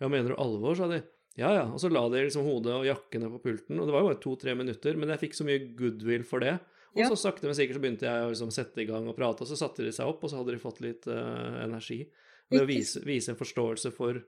Ja, 0.00 0.08
mener 0.12 0.32
du 0.32 0.40
alvor? 0.40 0.74
sa 0.78 0.88
de. 0.90 1.02
Ja, 1.36 1.50
ja. 1.52 1.64
Og 1.68 1.80
så 1.82 1.90
la 1.92 2.02
de 2.08 2.22
liksom 2.24 2.46
hodet 2.48 2.72
og 2.72 2.86
jakkene 2.88 3.28
på 3.34 3.42
pulten, 3.44 3.76
og 3.78 3.84
det 3.88 3.92
var 3.94 4.02
jo 4.02 4.08
bare 4.08 4.22
to-tre 4.22 4.54
minutter, 4.56 4.96
men 4.96 5.12
jeg 5.12 5.20
fikk 5.26 5.36
så 5.36 5.44
mye 5.44 5.66
goodwill 5.76 6.24
for 6.24 6.40
det. 6.44 6.54
Og 6.96 7.02
Ja. 7.02 7.10
så 7.12 7.18
sakte, 7.20 7.44
men 7.44 7.52
sikkert 7.58 7.76
så 7.76 7.82
begynte 7.84 8.06
jeg 8.08 8.24
å 8.24 8.30
liksom 8.32 8.52
sette 8.56 8.80
i 8.80 8.86
gang 8.88 9.04
og 9.10 9.16
prate, 9.18 9.44
og 9.44 9.50
så 9.50 9.58
satte 9.60 9.84
de 9.84 9.92
seg 9.92 10.08
opp, 10.08 10.24
og 10.24 10.32
så 10.32 10.38
hadde 10.40 10.54
de 10.56 10.62
fått 10.62 10.80
litt 10.80 11.04
uh, 11.12 11.60
energi. 11.60 12.06
Ved 12.48 12.62
å 12.62 12.68
vise, 12.70 13.02
vise 13.04 13.34
en 13.34 13.36
forståelse 13.36 13.92
for, 13.92 14.22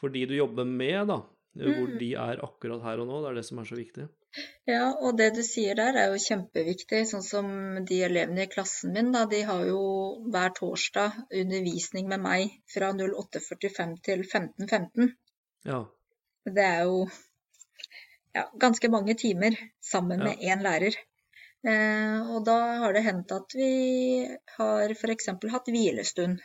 for 0.00 0.14
de 0.14 0.26
du 0.30 0.36
jobber 0.36 0.64
med, 0.64 1.06
da. 1.10 1.18
Hvor 1.58 1.88
Mm. 1.88 1.98
de 1.98 2.12
er 2.14 2.40
akkurat 2.44 2.82
her 2.84 3.00
og 3.02 3.06
nå. 3.08 3.20
Det 3.22 3.30
er 3.30 3.34
det 3.40 3.44
som 3.48 3.58
er 3.58 3.64
så 3.66 3.76
viktig. 3.78 4.08
Ja, 4.68 4.92
og 5.00 5.16
det 5.18 5.34
du 5.34 5.40
sier 5.42 5.74
der 5.74 5.96
er 5.96 6.12
jo 6.12 6.20
kjempeviktig. 6.22 7.00
Sånn 7.08 7.24
som 7.24 7.48
de 7.88 8.02
elevene 8.06 8.44
i 8.44 8.50
klassen 8.52 8.92
min, 8.94 9.10
da, 9.12 9.24
de 9.26 9.40
har 9.48 9.64
jo 9.66 9.80
hver 10.30 10.52
torsdag 10.54 11.16
undervisning 11.32 12.06
med 12.08 12.20
meg 12.20 12.52
fra 12.74 12.92
08.45 12.92 13.96
til 14.04 14.22
15.15. 14.22 15.14
Ja. 15.64 15.80
Det 16.44 16.64
er 16.64 16.84
jo 16.84 17.08
ja, 18.36 18.44
ganske 18.60 18.90
mange 18.92 19.16
timer 19.18 19.56
sammen 19.80 20.22
med 20.22 20.38
én 20.38 20.62
lærer. 20.62 20.94
Eh, 21.66 22.20
og 22.30 22.44
da 22.46 22.58
har 22.84 22.92
det 22.94 23.02
hendt 23.08 23.32
at 23.34 23.56
vi 23.56 24.28
har 24.58 24.94
f.eks. 24.94 25.26
hatt 25.56 25.72
hvilestund. 25.74 26.38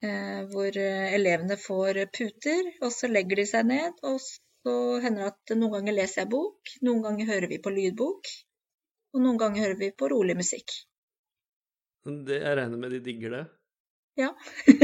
Eh, 0.00 0.44
hvor 0.48 0.76
eh, 0.80 1.14
elevene 1.14 1.58
får 1.60 1.98
puter, 2.16 2.70
og 2.80 2.92
så 2.94 3.10
legger 3.10 3.42
de 3.42 3.46
seg 3.48 3.66
ned. 3.68 3.98
Og 4.08 4.20
så 4.24 4.76
hender 5.04 5.26
det 5.26 5.32
at 5.34 5.56
noen 5.58 5.74
ganger 5.76 5.98
leser 5.98 6.24
jeg 6.24 6.32
bok, 6.32 6.72
noen 6.86 7.02
ganger 7.04 7.28
hører 7.34 7.52
vi 7.52 7.60
på 7.60 7.72
lydbok. 7.74 8.32
Og 9.14 9.24
noen 9.24 9.40
ganger 9.40 9.66
hører 9.66 9.80
vi 9.80 9.90
på 9.92 10.08
rolig 10.12 10.36
musikk. 10.38 10.72
Det, 12.06 12.38
jeg 12.40 12.56
regner 12.56 12.80
med 12.80 12.94
de 12.94 13.00
digger 13.04 13.34
det. 13.36 13.44
Ja. 14.18 14.30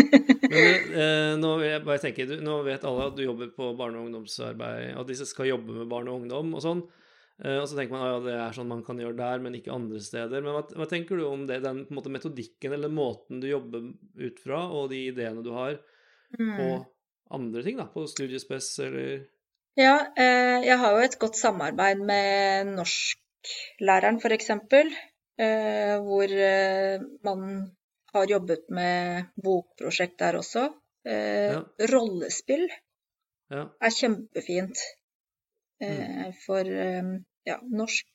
Men 0.53 0.93
eh, 1.01 1.33
nå, 1.41 1.53
vil 1.61 1.71
jeg 1.71 1.85
bare 1.87 2.03
tenke, 2.03 2.27
du, 2.29 2.37
nå 2.45 2.61
vet 2.67 2.85
alle 2.89 3.09
at 3.11 3.17
du 3.17 3.25
jobber 3.25 3.51
på 3.57 3.73
barne- 3.79 4.01
og 4.01 4.11
ungdomsarbeid, 4.11 4.93
at 5.01 5.09
disse 5.09 5.29
skal 5.29 5.49
jobbe 5.49 5.81
med 5.81 5.91
barn 5.91 6.11
og 6.13 6.23
ungdom 6.23 6.53
og 6.57 6.65
sånn. 6.65 6.85
Eh, 7.45 7.59
og 7.61 7.67
så 7.69 7.77
tenker 7.77 7.93
man 7.93 8.07
ja, 8.09 8.21
det 8.25 8.35
er 8.41 8.55
sånn 8.57 8.71
man 8.71 8.83
kan 8.87 8.99
gjøre 9.03 9.17
der, 9.19 9.43
men 9.45 9.55
ikke 9.59 9.75
andre 9.75 10.01
steder. 10.01 10.41
Men 10.45 10.55
hva, 10.57 10.63
hva 10.81 10.87
tenker 10.89 11.19
du 11.21 11.27
om 11.29 11.47
det, 11.49 11.61
den 11.65 11.83
på 11.85 11.93
en 11.93 11.99
måte, 12.01 12.13
metodikken 12.15 12.73
eller 12.73 12.89
måten 12.93 13.41
du 13.43 13.49
jobber 13.51 13.91
ut 14.25 14.41
fra, 14.41 14.63
og 14.73 14.89
de 14.95 15.03
ideene 15.13 15.43
du 15.45 15.53
har 15.57 15.77
på 16.37 16.41
Mm. 16.41 16.85
andre 17.31 17.63
ting, 17.63 17.77
da? 17.79 17.87
På 17.93 18.07
studiespes 18.11 18.71
eller 18.83 19.27
Ja, 19.77 19.99
eh, 20.17 20.65
jeg 20.65 20.79
har 20.81 20.93
jo 20.97 21.05
et 21.05 21.19
godt 21.21 21.37
samarbeid 21.37 22.01
med 22.01 22.67
norsklæreren 22.79 24.19
f.eks., 24.23 24.51
eh, 25.39 25.97
hvor 26.01 26.25
eh, 26.33 27.01
man 27.23 27.71
har 28.15 28.27
jobbet 28.27 28.65
med 28.71 29.27
bokprosjekt 29.37 30.19
der 30.19 30.39
også. 30.41 30.71
Eh, 31.05 31.53
Ja. 31.53 31.61
Rollespill 31.93 32.67
Ja. 33.51 33.69
er 33.81 33.91
kjempefint. 33.91 34.79
Eh, 35.81 36.31
for 36.47 36.61
eh, 36.67 37.11
ja, 37.47 37.59
norsk. 37.63 38.07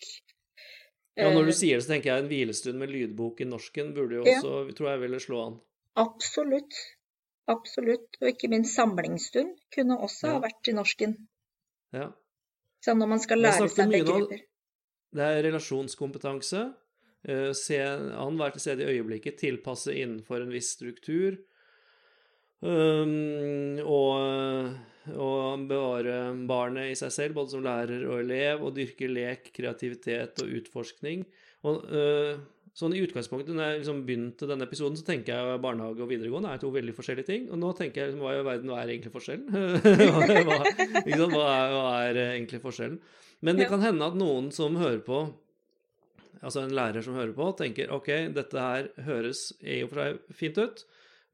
ja, 1.17 1.29
når 1.33 1.43
du 1.45 1.51
Eh, 1.51 1.57
sier 1.59 1.77
det, 1.77 1.83
så 1.85 1.93
tenker 1.93 2.11
jeg 2.13 2.23
en 2.23 2.29
hvilestund 2.31 2.79
med 2.79 2.89
lydbok 2.89 3.41
i 3.41 3.45
norsken 3.45 3.93
burde 3.93 4.15
jo 4.19 4.23
Ja. 4.25 4.39
også, 4.39 4.73
tror 4.77 4.89
jeg, 4.91 4.99
ville 5.01 5.19
slå 5.19 5.41
an. 5.47 5.59
Absolutt. 5.95 6.73
Absolutt. 7.47 8.17
Og 8.21 8.27
ikke 8.29 8.49
minst 8.49 8.75
samlingsstund 8.75 9.57
kunne 9.75 9.97
også 9.99 10.27
Ja. 10.27 10.33
ha 10.33 10.39
vært 10.47 10.67
i 10.67 10.73
norsken. 10.73 11.17
Ja. 11.93 12.11
Så 12.81 12.93
når 12.97 13.07
man 13.09 13.19
skal 13.19 13.37
lære 13.39 13.67
seg 13.69 13.89
begreper. 13.91 14.39
Det 15.13 15.21
er 15.21 15.43
relasjonskompetanse. 15.43 16.73
eh, 17.27 17.51
Se 17.53 17.77
an, 17.77 18.37
være 18.37 18.53
til 18.53 18.61
stede 18.61 18.81
i 18.83 18.97
øyeblikket, 18.97 19.37
tilpasse 19.37 19.93
innenfor 19.93 20.41
en 20.41 20.49
viss 20.51 20.71
struktur. 20.77 21.37
Um, 22.63 23.79
og, 23.85 24.77
og 25.09 25.67
bevare 25.69 26.17
barnet 26.47 26.91
i 26.91 26.97
seg 26.97 27.13
selv, 27.13 27.37
både 27.39 27.55
som 27.55 27.63
lærer 27.65 28.05
og 28.05 28.19
elev, 28.21 28.65
og 28.65 28.75
dyrke 28.77 29.09
lek, 29.09 29.49
kreativitet 29.55 30.43
og 30.43 30.57
utforskning. 30.59 31.23
Og, 31.65 31.85
øh, 31.89 32.41
sånn 32.77 32.95
i 32.95 33.01
utgangspunktet, 33.03 33.55
når 33.55 33.67
jeg 33.67 33.79
liksom 33.81 34.03
begynte 34.07 34.47
denne 34.49 34.67
episoden, 34.67 34.95
så 34.99 35.05
tenker 35.07 35.35
jeg 35.35 35.61
barnehage 35.63 36.05
og 36.05 36.11
videregående 36.11 36.53
er 36.53 36.61
to 36.61 36.71
veldig 36.71 36.95
forskjellige 36.95 37.27
ting. 37.27 37.49
Og 37.51 37.59
nå 37.59 37.73
tenker 37.77 38.03
jeg 38.03 38.11
liksom, 38.11 38.23
hva 38.23 38.37
i 38.37 38.45
verden, 38.47 38.71
hva 38.71 38.79
er 38.81 38.93
egentlig 38.93 39.13
forskjellen? 39.15 39.49
hva, 39.51 40.23
hva, 40.47 40.59
hva, 41.33 41.49
er, 41.49 41.75
hva 41.75 41.85
er 42.05 42.21
egentlig 42.29 42.61
forskjellen? 42.63 43.01
Men 43.41 43.57
det 43.57 43.67
kan 43.71 43.81
hende 43.83 44.05
at 44.05 44.17
noen 44.17 44.51
som 44.53 44.77
hører 44.77 45.01
på, 45.03 45.25
altså 46.41 46.63
en 46.63 46.75
lærer 46.77 47.03
som 47.05 47.17
hører 47.17 47.33
på, 47.37 47.49
tenker 47.57 47.93
OK, 47.93 48.09
dette 48.37 48.65
her 48.69 48.89
høres 49.07 49.47
i 49.61 49.81
og 49.85 49.91
for 49.91 50.03
seg 50.03 50.37
fint 50.37 50.61
ut, 50.61 50.83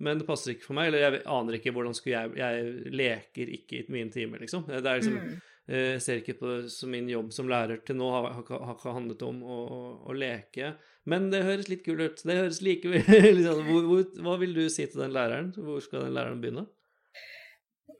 men 0.03 0.19
det 0.19 0.27
passer 0.27 0.53
ikke 0.53 0.67
for 0.69 0.77
meg. 0.77 0.91
Eller 0.91 1.05
jeg 1.05 1.21
aner 1.33 1.57
ikke 1.57 1.73
hvordan 1.75 1.95
skulle 1.97 2.19
jeg 2.19 2.37
Jeg 2.37 2.95
leker 2.95 3.53
ikke 3.57 3.79
i 3.79 3.85
mine 3.93 4.13
timer, 4.13 4.41
liksom. 4.43 4.67
Det 4.69 4.83
er 4.83 4.99
liksom 5.01 5.17
mm. 5.17 5.37
Jeg 5.67 5.95
eh, 5.97 5.99
ser 5.99 6.21
ikke 6.21 6.37
på 6.39 6.47
det 6.47 6.69
som 6.71 6.93
min 6.95 7.09
jobb 7.11 7.33
som 7.35 7.49
lærer 7.51 7.81
til 7.83 7.97
nå 7.99 8.07
har, 8.13 8.29
har, 8.37 8.61
har 8.69 8.93
handlet 8.95 9.23
om 9.27 9.41
å, 9.43 9.57
å, 9.67 9.79
å, 10.07 10.13
leke. 10.15 10.71
Men 11.11 11.27
det 11.33 11.41
høres 11.43 11.67
litt 11.67 11.83
kult 11.83 12.03
ut. 12.05 12.23
Det 12.23 12.37
høres 12.37 12.61
like 12.63 12.87
liksom, 13.39 13.65
hvor, 13.67 13.89
hvor, 13.89 14.05
Hva 14.23 14.37
vil 14.39 14.55
du 14.55 14.63
si 14.71 14.85
til 14.87 15.03
den 15.03 15.11
læreren? 15.17 15.51
Hvor 15.57 15.83
skal 15.83 16.05
den 16.05 16.15
læreren 16.15 16.39
begynne? 16.43 16.63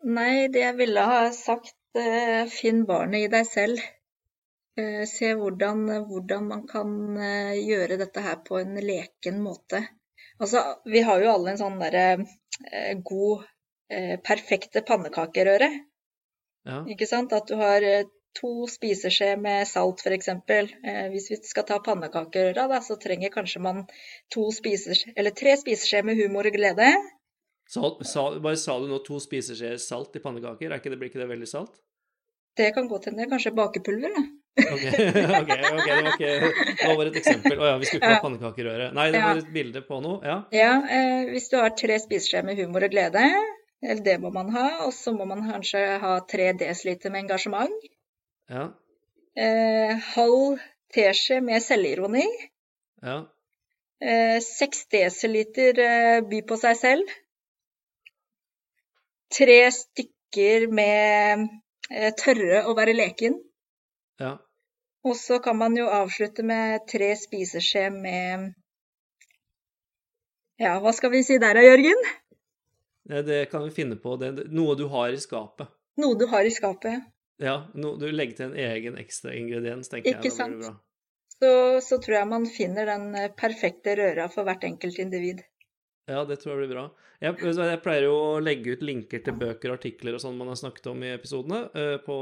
Nei, 0.07 0.47
det 0.53 0.63
jeg 0.63 0.77
ville 0.79 1.03
ha 1.09 1.27
sagt, 1.35 1.75
uh, 1.99 2.47
finn 2.53 2.85
barnet 2.87 3.25
i 3.25 3.31
deg 3.35 3.47
selv. 3.49 3.83
Uh, 4.79 5.03
se 5.09 5.33
hvordan, 5.35 5.83
hvordan, 6.07 6.47
man 6.47 6.63
kan 6.71 6.93
gjøre 7.59 7.99
dette 7.99 8.23
her 8.23 8.39
på 8.47 8.61
en 8.61 8.79
leken 8.79 9.43
måte. 9.43 9.83
Altså, 10.37 10.63
vi 10.85 11.01
har 11.05 11.21
jo 11.23 11.31
alle 11.33 11.53
en 11.53 11.59
sånn 11.61 11.79
derre 11.81 12.07
god, 13.05 13.45
perfekte 14.27 14.83
pannekakerøre. 14.85 15.69
Ja. 16.67 16.83
Ikke 16.91 17.07
sant? 17.07 17.33
At 17.35 17.47
du 17.49 17.55
har 17.59 17.83
eh, 17.85 18.07
to 18.37 18.67
spiseskje 18.69 19.31
med 19.41 19.67
salt, 19.69 20.03
f.eks. 20.03 20.29
Eh, 20.33 21.03
hvis 21.13 21.29
vi 21.31 21.39
skal 21.47 21.65
ta 21.67 21.79
pannekakerøra, 21.83 22.67
da, 22.71 22.81
så 22.83 22.97
trenger 23.01 23.33
kanskje 23.33 23.63
man 23.63 23.85
to 24.33 24.49
spiseskje, 24.53 25.15
eller 25.17 25.35
tre 25.37 25.55
spiseskjeer 25.59 26.07
med 26.07 26.19
humor 26.19 26.49
og 26.49 26.57
glede. 26.57 26.91
Salt, 27.71 28.03
sal, 28.07 28.39
bare 28.43 28.59
sa 28.59 28.77
du 28.79 28.87
nå 28.91 28.99
to 29.03 29.19
spiseskjeer 29.23 29.79
salt 29.83 30.15
i 30.15 30.23
pannekaker? 30.23 30.71
Er 30.71 30.81
ikke 30.81 30.91
det, 30.93 30.99
blir 31.01 31.11
ikke 31.11 31.23
det 31.23 31.31
veldig 31.31 31.49
salt? 31.51 31.79
Det 32.57 32.71
kan 32.75 32.87
godt 32.89 33.09
hende. 33.09 33.27
Kanskje 33.29 33.55
bakepulver, 33.55 34.13
da. 34.15 34.23
Ok, 34.57 34.85
ok, 35.41 35.51
okay 35.51 35.61
det, 35.61 35.97
var 35.97 36.09
ikke, 36.13 36.31
det 36.81 36.95
var 36.97 37.11
et 37.11 37.19
eksempel. 37.21 37.57
Å 37.57 37.61
oh, 37.61 37.69
ja, 37.69 37.75
vi 37.81 37.89
skulle 37.89 38.01
ikke 38.01 38.15
ha 38.15 38.23
pannekakerøre. 38.23 38.89
Nei, 38.97 39.07
det 39.13 39.21
var 39.23 39.43
et 39.43 39.53
bilde 39.53 39.83
på 39.85 40.01
noe. 40.03 40.17
Ja, 40.25 40.39
ja 40.55 40.73
eh, 40.97 41.29
hvis 41.33 41.49
du 41.53 41.59
har 41.61 41.75
tre 41.77 41.99
spiseskjeer 42.03 42.47
med 42.47 42.59
humor 42.61 42.87
og 42.87 42.93
glede, 42.93 43.23
eller 43.83 44.03
det 44.03 44.17
må 44.23 44.31
man 44.33 44.51
ha. 44.55 44.67
Og 44.87 44.93
så 44.95 45.13
må 45.15 45.27
man 45.29 45.45
kanskje 45.47 45.83
ha 46.03 46.17
tre 46.29 46.51
desiliter 46.57 47.13
med 47.13 47.25
engasjement. 47.25 47.87
Ja. 48.51 48.69
Eh, 49.37 49.93
halv 50.15 50.61
teskje 50.93 51.41
med 51.45 51.63
selvironi. 51.63 52.25
Ja. 53.05 53.21
Eh, 54.01 54.39
seks 54.41 54.85
desiliter 54.93 55.79
eh, 55.81 56.19
by 56.29 56.41
på 56.49 56.57
seg 56.61 56.77
selv. 56.79 57.13
Tre 59.33 59.59
stykker 59.73 60.67
med 60.71 61.47
eh, 61.91 62.11
tørre 62.17 62.63
å 62.69 62.75
være 62.77 62.95
leken. 62.97 63.39
Ja. 64.21 64.37
Og 65.07 65.15
så 65.15 65.39
kan 65.43 65.57
man 65.57 65.75
jo 65.77 65.87
avslutte 65.87 66.43
med 66.43 66.83
tre 66.91 67.13
spiseskje 67.15 67.89
med 67.95 68.53
Ja, 70.57 70.79
hva 70.81 70.91
skal 70.95 71.13
vi 71.13 71.21
si 71.23 71.37
der 71.41 71.53
da, 71.55 71.61
Jørgen? 71.63 71.99
Det 73.27 73.43
kan 73.51 73.63
vi 73.63 73.71
finne 73.71 73.95
på. 74.01 74.15
Det 74.19 74.49
noe 74.51 74.75
du 74.75 74.87
har 74.91 75.13
i 75.13 75.19
skapet. 75.21 75.69
Noe 76.01 76.17
du 76.17 76.25
har 76.29 76.45
i 76.45 76.51
skapet, 76.53 77.05
ja. 77.37 77.69
No, 77.73 77.95
du 77.97 78.09
legger 78.11 78.37
til 78.37 78.45
en 78.49 78.57
egen 78.57 78.97
ekstra 78.97 79.33
ingrediens, 79.37 79.89
tenker 79.89 80.09
Ikke 80.09 80.29
jeg. 80.29 80.31
Ikke 80.31 80.35
sant. 80.35 80.83
Så, 81.37 81.51
så, 81.85 81.99
tror 82.01 82.15
jeg 82.17 82.29
man 82.31 82.47
finner 82.49 82.89
den 82.89 83.11
eh, 83.15 83.29
perfekte 83.37 83.93
røra 83.99 84.25
for 84.33 84.47
hvert 84.47 84.65
enkelt 84.65 84.97
individ. 85.03 85.43
Ja, 86.07 86.21
det 86.23 86.37
tror 86.39 86.53
jeg 86.53 86.61
blir 86.61 86.71
bra. 86.71 86.83
Jeg, 87.19 87.35
jeg, 87.43 87.79
pleier 87.83 88.05
jo 88.05 88.13
å 88.15 88.35
legge 88.39 88.77
ut 88.77 88.83
linker 88.85 89.19
til 89.25 89.35
bøker 89.35 89.73
og 89.73 89.79
artikler 89.79 90.15
og 90.15 90.21
sånn 90.23 90.37
man 90.39 90.51
har 90.53 90.59
snakket 90.59 90.87
om 90.93 91.01
i 91.03 91.09
episodene, 91.11 91.65
uh, 91.73 91.97
på 92.03 92.15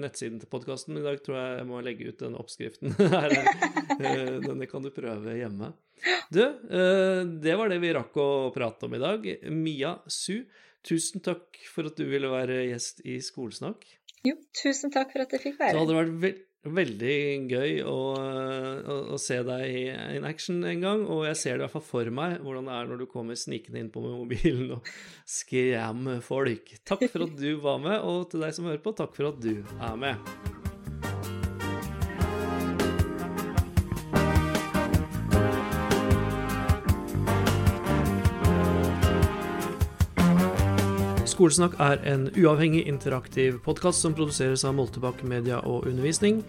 nettsiden 0.00 0.38
til 0.40 0.48
podkasten. 0.48 0.96
I 0.96 1.04
dag 1.04 1.20
tror 1.24 1.36
jeg 1.36 1.58
jeg 1.58 1.66
må 1.68 1.82
legge 1.84 2.08
ut 2.08 2.22
den 2.22 2.38
oppskriften. 2.40 2.94
her. 3.16 3.36
uh, 3.36 4.38
denne 4.48 4.70
kan 4.70 4.86
du 4.86 4.88
prøve 4.94 5.36
hjemme. 5.36 5.74
Du, 6.32 6.40
uh, 6.40 7.20
det 7.44 7.58
var 7.60 7.68
det 7.68 7.82
vi 7.84 7.92
rakk 7.98 8.16
å 8.22 8.30
prate 8.54 8.88
om 8.88 8.96
i 8.96 9.02
dag. 9.02 9.28
Mia 9.52 9.98
Su, 10.08 10.46
tusen 10.86 11.24
takk 11.24 11.60
for 11.68 11.92
at 11.92 12.00
du 12.00 12.06
ville 12.08 12.32
være 12.32 12.62
gjest 12.70 13.04
i 13.04 13.20
Skolesnakk. 13.24 13.84
Jo, 14.24 14.38
tusen 14.56 14.94
takk 14.94 15.12
for 15.12 15.26
at 15.26 15.36
jeg 15.36 15.50
fikk 15.50 15.60
være. 15.60 15.76
Så 15.76 15.84
hadde 15.84 15.92
det 15.92 16.00
vært 16.00 16.47
veldig 16.66 17.16
gøy 17.50 17.78
å, 17.86 17.96
å, 18.18 18.96
å, 19.14 19.18
se 19.20 19.38
deg 19.46 20.16
in 20.16 20.26
action 20.28 20.60
en 20.66 20.84
gang. 20.84 21.04
Og 21.06 21.24
jeg 21.28 21.40
ser 21.40 21.56
det 21.56 21.62
i 21.62 21.66
hvert 21.66 21.76
fall 21.78 21.86
for 21.86 22.12
meg, 22.20 22.38
hvordan 22.44 22.70
det 22.70 22.76
er 22.76 22.92
når 22.92 23.02
du 23.02 23.08
kommer 23.10 23.38
snikende 23.38 23.82
inn 23.82 23.92
på 23.94 24.02
mobilen 24.04 24.78
og 24.78 24.92
skremmer 25.28 26.22
folk. 26.24 26.74
Takk 26.88 27.08
for 27.12 27.28
at 27.28 27.36
du 27.38 27.50
var 27.64 27.82
med, 27.84 28.00
og 28.02 28.30
til 28.32 28.46
deg 28.46 28.56
som 28.56 28.70
hører 28.70 28.82
på, 28.84 28.96
takk 28.98 29.14
for 29.16 29.32
at 29.32 29.42
du 29.44 29.54
er 29.60 30.00
med. 30.00 30.57
Skolesnakk 41.38 41.76
er 41.78 42.00
en 42.10 42.24
uavhengig, 42.34 42.80
interaktiv 42.90 43.60
podkast 43.62 44.02
som 44.02 44.16
produseres 44.18 44.64
av 44.66 44.74
Moltebakk 44.74 45.20
Media 45.22 45.60
og 45.62 45.86
Undervisning. 45.86 46.40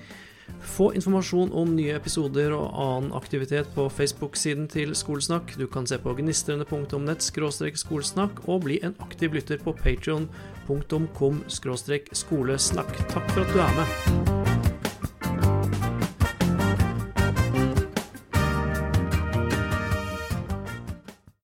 Få 0.65 0.87
informasjon 0.97 1.53
om 1.53 1.75
nye 1.77 1.93
episoder 1.93 2.55
og 2.57 2.73
annen 2.73 3.13
aktivitet 3.13 3.69
på 3.75 3.85
Facebook-siden 3.93 4.65
til 4.73 4.97
Skolesnakk. 4.97 5.53
Du 5.61 5.67
kan 5.69 5.85
se 5.85 6.01
på 6.01 6.17
gnistrende.nett 6.17 7.21
skolesnakk 7.21 8.47
og 8.47 8.65
bli 8.65 8.81
en 8.81 8.97
aktiv 9.05 9.37
lytter 9.37 9.61
på 9.61 9.77
patreon.com 9.77 11.43
skolesnakk. 11.45 13.03
Takk 13.13 13.35
for 13.35 13.45
at 13.45 13.53
du 13.53 13.61
er 13.61 13.83
med. 13.83 14.48